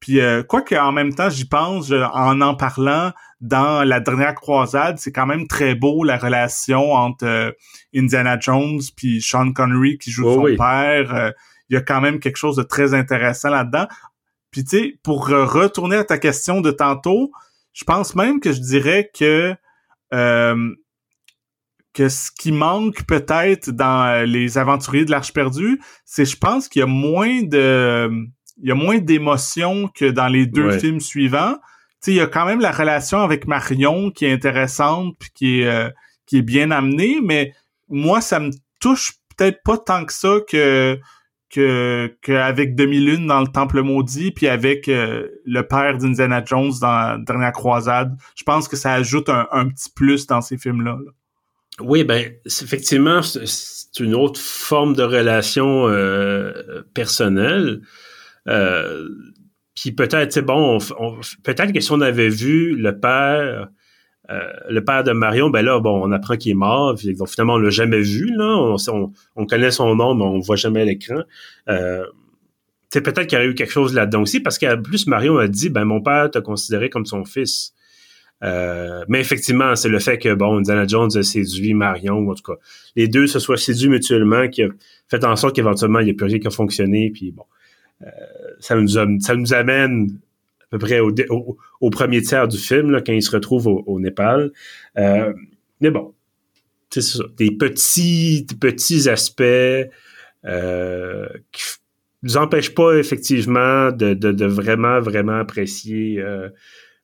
[0.00, 5.12] Puis quoi qu'en même temps, j'y pense en en parlant dans la dernière croisade, c'est
[5.12, 7.54] quand même très beau la relation entre
[7.94, 11.34] Indiana Jones puis Sean Connery qui joue son père.
[11.68, 13.88] il y a quand même quelque chose de très intéressant là-dedans.
[14.50, 17.30] Puis tu sais, pour retourner à ta question de tantôt,
[17.72, 19.54] je pense même que je dirais que
[20.12, 20.74] euh,
[21.92, 26.80] que ce qui manque peut-être dans les aventuriers de l'Arche perdue, c'est je pense qu'il
[26.80, 28.10] y a moins de
[28.62, 31.54] il y a moins d'émotions que dans les deux films suivants.
[31.54, 35.30] Tu sais, il y a quand même la relation avec Marion qui est intéressante puis
[35.34, 35.90] qui est euh,
[36.26, 37.54] qui est bien amenée, mais
[37.88, 40.98] moi ça me touche peut-être pas tant que ça que
[41.50, 47.22] que qu'avec Demi-Lune dans le Temple maudit puis avec euh, le père d'Indiana Jones dans
[47.22, 48.16] Dernière croisade.
[48.36, 50.98] Je pense que ça ajoute un, un petit plus dans ces films-là.
[51.80, 57.80] Oui, ben effectivement, c'est une autre forme de relation euh, personnelle.
[58.48, 59.08] Euh,
[59.74, 60.78] puis peut-être, c'est bon,
[61.42, 63.68] peut-être que si on avait vu le père
[64.30, 66.94] euh, le père de Marion, ben là, bon, on apprend qu'il est mort.
[66.94, 68.30] donc, finalement, on l'a jamais vu.
[68.36, 68.76] Là,
[69.36, 71.22] on, connaît son nom, mais on voit jamais à l'écran.
[71.68, 72.04] Euh,
[72.92, 75.68] peut-être qu'il y aurait eu quelque chose là-dedans aussi, parce qu'en plus, Marion a dit,
[75.68, 77.74] ben mon père t'a considéré comme son fils.
[78.42, 82.34] Euh, mais effectivement, c'est le fait que bon, Indiana Jones a séduit Marion, ou en
[82.34, 82.58] tout cas,
[82.96, 84.68] les deux se soient séduits mutuellement, qui a
[85.08, 87.10] fait en sorte qu'éventuellement il n'y a plus rien qui a fonctionné.
[87.10, 87.44] Puis bon,
[88.60, 90.08] ça nous amène
[90.70, 94.52] peu près au, premier tiers du film, là, quand il se retrouve au, Népal.
[94.98, 95.32] Euh,
[95.80, 96.14] mais bon,
[96.90, 97.24] c'est ça.
[97.36, 99.42] Des petits, petits aspects
[100.46, 101.62] euh, qui
[102.22, 106.48] nous empêchent pas effectivement de, de, vraiment, vraiment apprécier euh,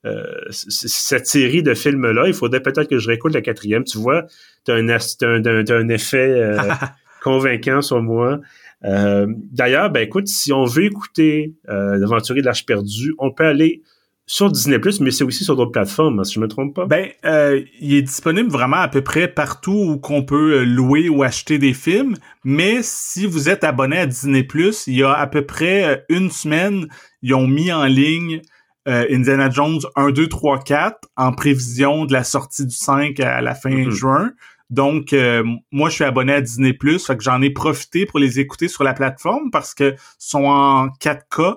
[0.05, 2.25] euh, cette série de films-là.
[2.27, 3.85] Il faudrait peut-être que je réécoute la quatrième.
[3.85, 4.27] Tu vois,
[4.65, 6.57] tu as un, un, effet
[7.23, 8.41] convaincant sur moi.
[8.85, 13.47] Euh, d'ailleurs, ben écoute, si on veut écouter euh, L'Aventurier de l'Arche perdue, on peut
[13.47, 13.83] aller
[14.29, 16.85] sur Disney+, mais c'est aussi sur d'autres plateformes, hein, si je me trompe pas.
[16.85, 21.23] Ben, euh, il est disponible vraiment à peu près partout où qu'on peut louer ou
[21.23, 24.47] acheter des films, mais si vous êtes abonné à Disney+,
[24.89, 26.89] il y a à peu près une semaine,
[27.23, 28.43] ils ont mis en ligne
[28.85, 33.55] Indiana Jones 1, 2, 3, 4 en prévision de la sortie du 5 à la
[33.55, 33.91] fin mm-hmm.
[33.91, 34.31] juin.
[34.71, 38.41] Donc, euh, moi, je suis abonné à Disney+, fait que j'en ai profité pour les
[38.41, 41.57] écouter sur la plateforme parce que sont en 4K.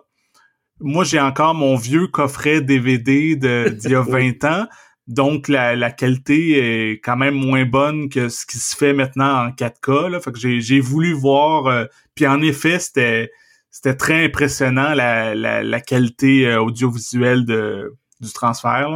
[0.80, 4.68] Moi, j'ai encore mon vieux coffret DVD d'il y a 20 ans.
[5.08, 9.50] Donc, la, qualité est quand même moins bonne que ce qui se fait maintenant en
[9.50, 10.10] 4K.
[10.10, 10.20] Là.
[10.20, 11.66] Fait que j'ai voulu voir.
[11.66, 13.32] Euh, puis en effet, c'était
[13.72, 18.90] c'était très impressionnant la, la, qualité euh, audiovisuelle de, du transfert.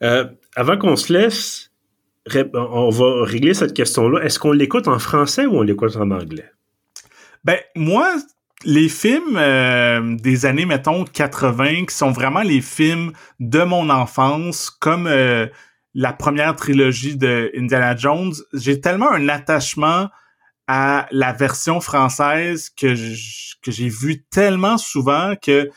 [0.00, 0.30] Là.
[0.56, 1.69] avant qu'on se laisse,
[2.54, 4.22] on va régler cette question-là.
[4.22, 6.50] Est-ce qu'on l'écoute en français ou on l'écoute en anglais?
[7.44, 8.14] Ben, moi,
[8.64, 14.70] les films euh, des années, mettons, 80, qui sont vraiment les films de mon enfance,
[14.70, 15.46] comme euh,
[15.94, 20.08] la première trilogie de Indiana Jones, j'ai tellement un attachement
[20.66, 25.68] à la version française que j'ai vu tellement souvent que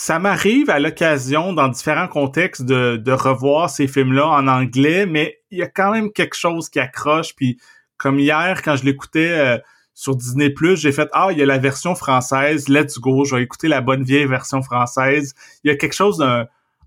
[0.00, 5.40] ça m'arrive à l'occasion, dans différents contextes, de, de revoir ces films-là en anglais, mais
[5.50, 7.34] il y a quand même quelque chose qui accroche.
[7.34, 7.58] Puis
[7.96, 9.58] comme hier, quand je l'écoutais euh,
[9.94, 13.42] sur Disney+, j'ai fait «Ah, il y a la version française, let's go, je vais
[13.42, 15.34] écouter la bonne vieille version française.»
[15.64, 16.24] Il y a quelque chose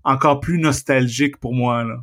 [0.04, 1.96] encore plus nostalgique pour moi, là.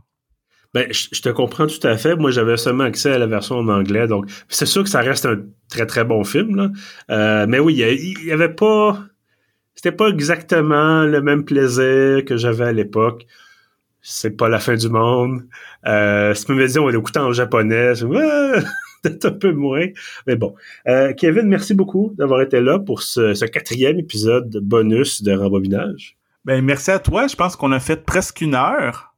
[0.75, 2.15] Ben, je, te comprends tout à fait.
[2.15, 5.25] Moi, j'avais seulement accès à la version en anglais, donc c'est sûr que ça reste
[5.25, 5.37] un
[5.71, 6.55] très très bon film.
[6.55, 6.69] Là.
[7.09, 8.99] Euh, mais oui, il y, avait pas
[9.79, 13.25] c'était pas exactement le même plaisir que j'avais à l'époque.
[14.01, 15.43] C'est pas la fin du monde.
[15.87, 17.93] Euh, si tu me disais on l'écoutait en japonais,
[19.03, 19.85] peut-être un peu moins.
[20.27, 20.53] Mais bon.
[20.89, 26.17] Euh, Kevin, merci beaucoup d'avoir été là pour ce, ce quatrième épisode bonus de Rembobinage.
[26.43, 27.27] Ben, merci à toi.
[27.27, 29.08] Je pense qu'on a fait presque une heure.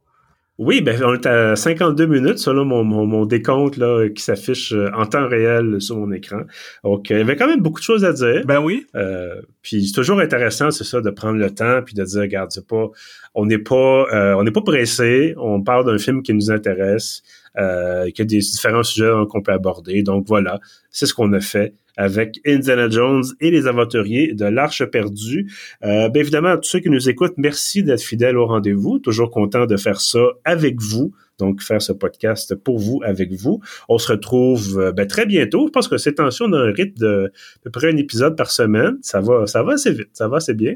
[0.63, 4.91] Oui, ben on est à 52 minutes selon mon, mon, décompte là, qui s'affiche euh,
[4.93, 6.41] en temps réel sur mon écran.
[6.83, 8.43] Donc, il y avait quand même beaucoup de choses à dire.
[8.45, 8.85] Ben oui.
[8.95, 12.51] Euh, puis c'est toujours intéressant, c'est ça, de prendre le temps puis de dire, regarde,
[12.51, 12.91] c'est pas,
[13.33, 15.33] on n'est pas, euh, on n'est pas pressé.
[15.37, 17.23] On parle d'un film qui nous intéresse,
[17.57, 20.03] euh, qui a des différents sujets qu'on peut aborder.
[20.03, 24.83] Donc voilà, c'est ce qu'on a fait avec Indiana Jones et les aventuriers de l'Arche
[24.85, 25.51] perdue.
[25.83, 28.99] Euh, bien évidemment, tous ceux qui nous écoutent, merci d'être fidèles au rendez-vous.
[28.99, 31.13] Toujours content de faire ça avec vous.
[31.37, 33.61] Donc, faire ce podcast pour vous, avec vous.
[33.89, 35.65] On se retrouve euh, ben, très bientôt.
[35.67, 38.37] Je pense que cette tension, on a un rythme de à peu près un épisode
[38.37, 38.97] par semaine.
[39.01, 40.09] Ça va, ça va assez vite.
[40.13, 40.75] Ça va assez bien.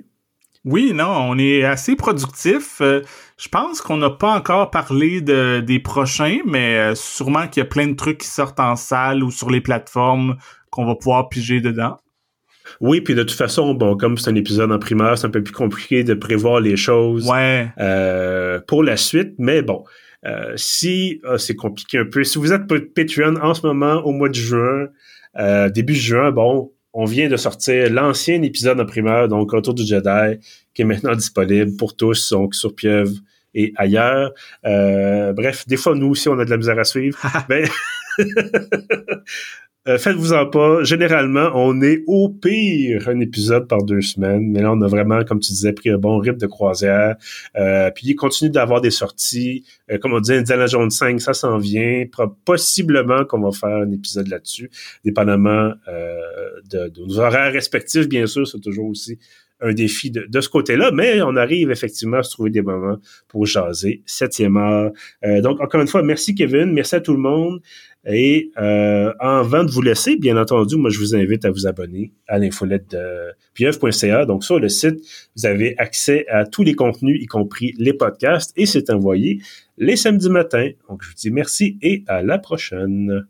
[0.65, 2.81] Oui, non, on est assez productif.
[2.81, 3.01] Euh,
[3.37, 7.65] je pense qu'on n'a pas encore parlé de, des prochains, mais euh, sûrement qu'il y
[7.65, 10.37] a plein de trucs qui sortent en salle ou sur les plateformes
[10.71, 11.97] qu'on va pouvoir piger dedans.
[12.81, 15.43] Oui, puis de toute façon, bon, comme c'est un épisode en primaire, c'est un peu
[15.43, 17.69] plus compliqué de prévoir les choses ouais.
[17.79, 19.83] euh, pour la suite, mais bon.
[20.25, 24.11] Euh, si ah, c'est compliqué un peu, si vous êtes Patreon en ce moment au
[24.11, 24.87] mois de juin,
[25.37, 29.85] euh, début juin, bon, on vient de sortir l'ancien épisode en primaire, donc Autour du
[29.85, 30.39] Jedi,
[30.73, 33.13] qui est maintenant disponible pour tous, donc sur Pieuvre
[33.53, 34.33] et ailleurs.
[34.63, 37.19] bref, des fois, nous aussi, on a de la misère à suivre.
[39.87, 40.83] Euh, faites-vous-en pas.
[40.83, 44.49] Généralement, on est au pire un épisode par deux semaines.
[44.49, 47.15] Mais là, on a vraiment, comme tu disais, pris un bon rythme de croisière.
[47.55, 49.63] Euh, puis il continue d'avoir des sorties.
[49.91, 52.05] Euh, comme on dit, Indiana Jones 5, ça s'en vient.
[52.45, 54.71] Possiblement qu'on va faire un épisode là-dessus,
[55.03, 55.73] dépendamment
[56.71, 58.47] de, de, nos horaires respectifs, bien sûr.
[58.47, 59.19] C'est toujours aussi
[59.61, 62.97] un défi de, de ce côté-là, mais on arrive effectivement à se trouver des moments
[63.27, 64.01] pour jaser.
[64.05, 64.91] Septième heure.
[65.41, 67.61] donc, encore une fois, merci Kevin, merci à tout le monde.
[68.05, 72.13] Et euh, avant de vous laisser, bien entendu, moi je vous invite à vous abonner
[72.27, 74.25] à l'infolette de pieuvre.ca.
[74.25, 74.99] Donc sur le site,
[75.35, 79.41] vous avez accès à tous les contenus, y compris les podcasts, et c'est envoyé
[79.77, 80.69] les samedis matins.
[80.87, 83.25] Donc je vous dis merci et à la prochaine.